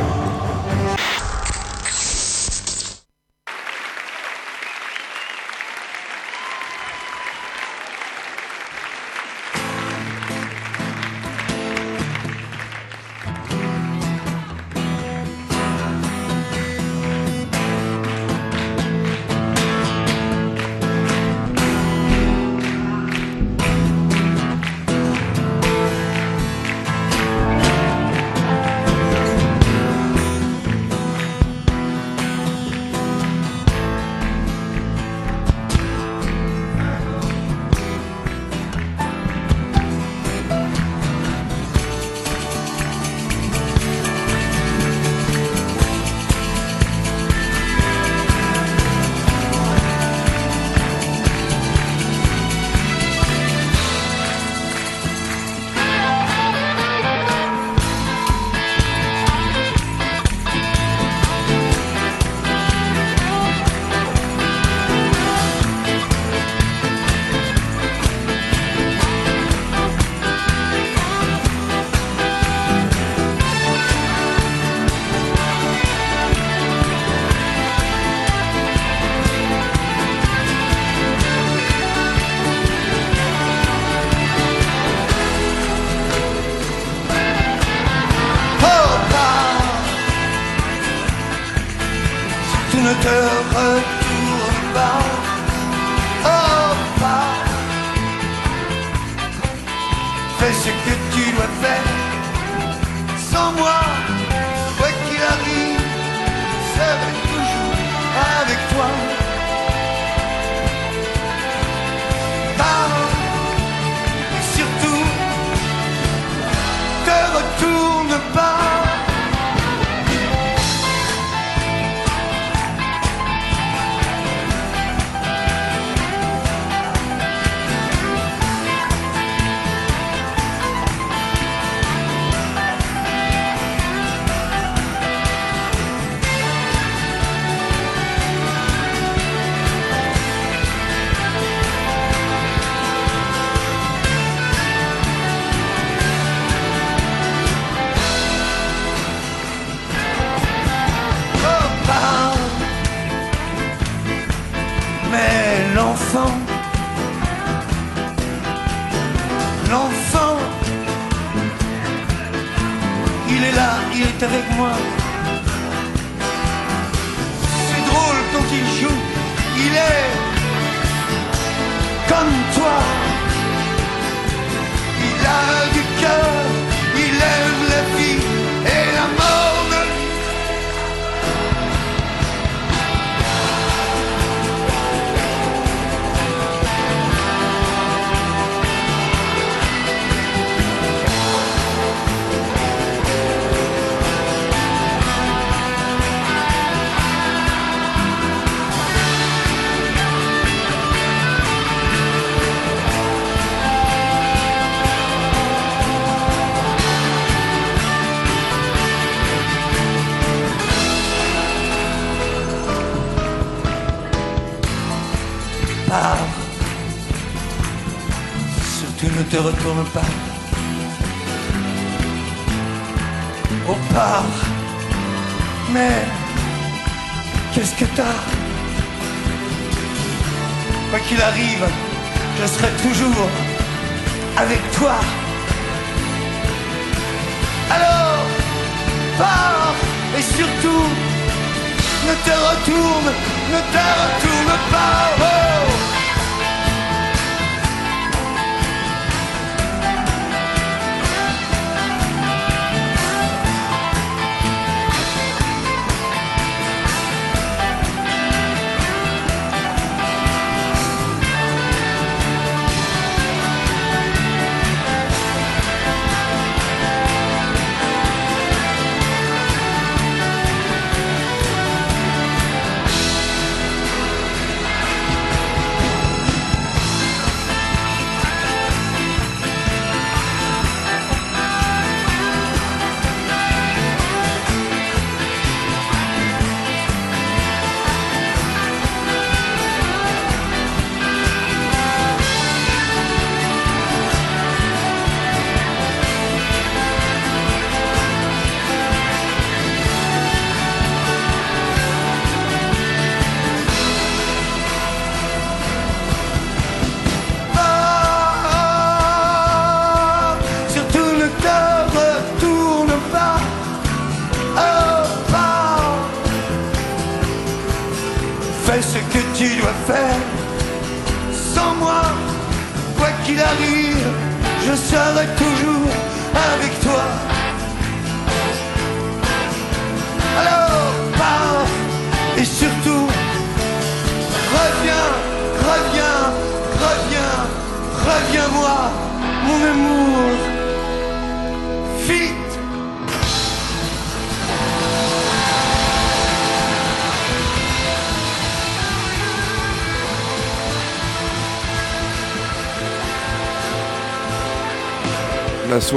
[219.46, 220.15] Surtout ne te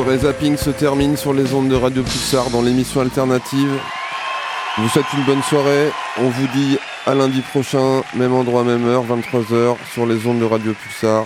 [0.04, 3.78] soirée zapping se termine sur les ondes de Radio Pulsar dans l'émission alternative.
[4.78, 5.92] Je vous souhaite une bonne soirée.
[6.20, 10.46] On vous dit à lundi prochain, même endroit, même heure, 23h, sur les ondes de
[10.46, 11.26] Radio Pulsar.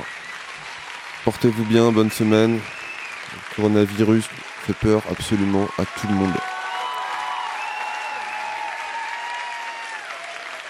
[1.23, 2.53] Portez-vous bien, bonne semaine.
[2.55, 4.25] Le coronavirus
[4.65, 6.33] fait peur absolument à tout le monde.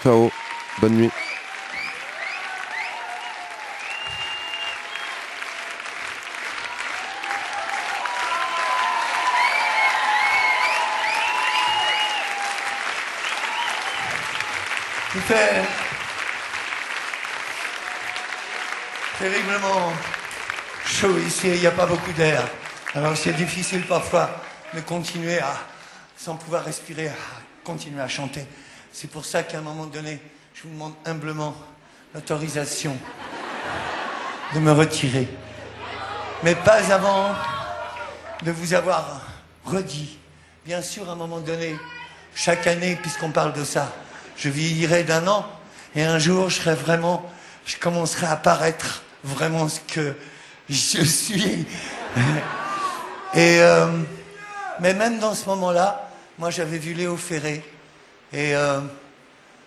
[0.03, 0.29] Ciao,
[0.81, 1.22] bonne nuit.
[19.19, 19.93] Terriblement
[20.85, 22.45] chaud ici, il n'y a pas beaucoup d'air.
[22.93, 24.29] Alors c'est difficile parfois
[24.73, 25.55] de continuer à,
[26.17, 27.15] sans pouvoir respirer, à
[27.63, 28.45] continuer à chanter.
[28.91, 30.19] C'est pour ça qu'à un moment donné,
[30.53, 31.55] je vous demande humblement
[32.13, 32.97] l'autorisation
[34.53, 35.27] de me retirer.
[36.43, 37.33] Mais pas avant
[38.41, 39.21] de vous avoir
[39.63, 40.19] redit.
[40.65, 41.77] Bien sûr, à un moment donné,
[42.35, 43.91] chaque année, puisqu'on parle de ça,
[44.37, 45.45] je vieillirai d'un an
[45.95, 47.29] et un jour, je vraiment,
[47.65, 50.15] je commencerai à paraître vraiment ce que
[50.69, 51.65] je suis.
[53.35, 53.87] Et euh,
[54.79, 57.63] mais même dans ce moment-là, moi, j'avais vu Léo Ferré
[58.31, 58.81] et euh,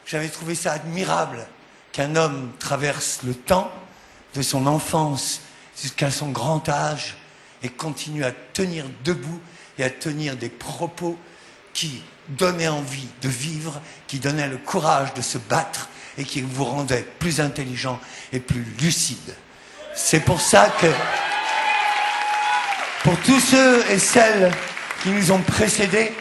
[0.05, 1.47] j'avais trouvé ça admirable
[1.93, 3.71] qu'un homme traverse le temps
[4.35, 5.41] de son enfance
[5.81, 7.17] jusqu'à son grand âge
[7.63, 9.41] et continue à tenir debout
[9.79, 11.17] et à tenir des propos
[11.77, 16.65] qui donnaient envie de vivre, qui donnaient le courage de se battre et qui vous
[16.65, 18.01] rendaient plus intelligent
[18.33, 19.35] et plus lucide.
[19.95, 20.87] C'est pour ça que,
[23.05, 24.51] pour tous ceux et celles
[25.03, 26.15] qui nous ont précédés,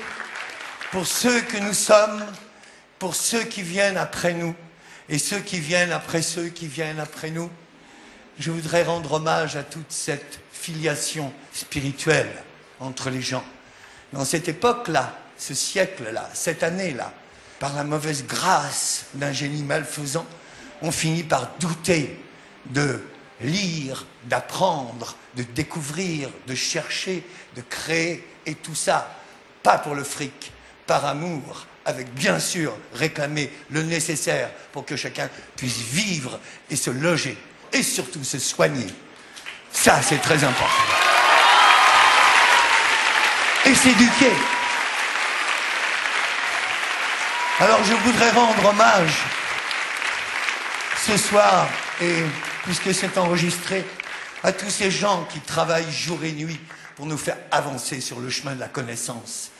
[0.91, 2.26] pour ceux que nous sommes,
[2.99, 4.53] pour ceux qui viennent après nous,
[5.07, 7.49] et ceux qui viennent après ceux qui viennent après nous.
[8.40, 12.44] Je voudrais rendre hommage à toute cette filiation spirituelle
[12.82, 13.45] entre les gens.
[14.11, 17.13] Dans cette époque-là, ce siècle-là, cette année-là,
[17.59, 20.25] par la mauvaise grâce d'un génie malfaisant,
[20.81, 22.19] on finit par douter
[22.65, 23.01] de
[23.41, 27.23] lire, d'apprendre, de découvrir, de chercher,
[27.55, 29.15] de créer, et tout ça,
[29.63, 30.51] pas pour le fric,
[30.85, 36.39] par amour, avec bien sûr réclamer le nécessaire pour que chacun puisse vivre
[36.69, 37.37] et se loger,
[37.73, 38.87] et surtout se soigner.
[39.71, 40.65] Ça, c'est très important.
[43.65, 44.31] Et s'éduquer.
[47.57, 49.23] Alors je voudrais rendre hommage
[50.98, 51.69] ce soir,
[52.02, 52.23] et
[52.64, 53.86] puisque c'est enregistré,
[54.44, 56.60] à tous ces gens qui travaillent jour et nuit
[56.98, 59.52] pour nous faire avancer sur le chemin de la connaissance,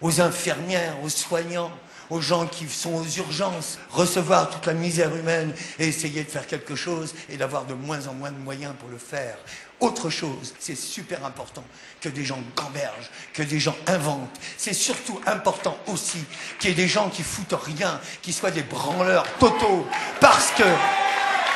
[0.00, 1.70] aux infirmières, aux soignants,
[2.08, 6.46] aux gens qui sont aux urgences, recevoir toute la misère humaine et essayer de faire
[6.46, 9.36] quelque chose et d'avoir de moins en moins de moyens pour le faire.
[9.84, 11.62] Autre chose, c'est super important
[12.00, 14.40] que des gens gambergent, que des gens inventent.
[14.56, 16.24] C'est surtout important aussi
[16.58, 19.86] qu'il y ait des gens qui foutent rien, qui soient des branleurs totaux.
[20.20, 20.62] Parce que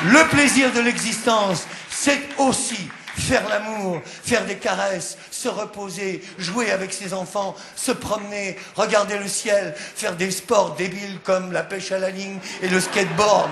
[0.05, 6.93] le plaisir de l'existence, c'est aussi faire l'amour, faire des caresses, se reposer, jouer avec
[6.93, 11.99] ses enfants, se promener, regarder le ciel, faire des sports débiles comme la pêche à
[11.99, 13.49] la ligne et le skateboard.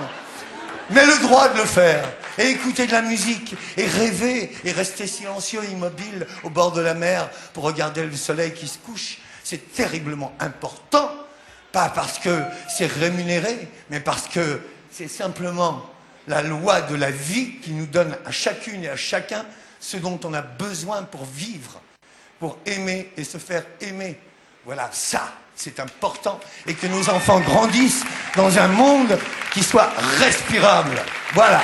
[0.89, 2.07] Mais le droit de le faire,
[2.37, 6.93] et écouter de la musique, et rêver, et rester silencieux, immobile au bord de la
[6.93, 11.11] mer pour regarder le soleil qui se couche, c'est terriblement important.
[11.71, 15.85] Pas parce que c'est rémunéré, mais parce que c'est simplement
[16.27, 19.45] la loi de la vie qui nous donne à chacune et à chacun
[19.79, 21.81] ce dont on a besoin pour vivre,
[22.39, 24.19] pour aimer et se faire aimer.
[24.65, 26.39] Voilà, ça, c'est important.
[26.67, 28.05] Et que nos enfants grandissent
[28.35, 29.17] dans un monde
[29.51, 29.89] qui soit
[30.19, 31.01] respirable.
[31.33, 31.61] Voilà.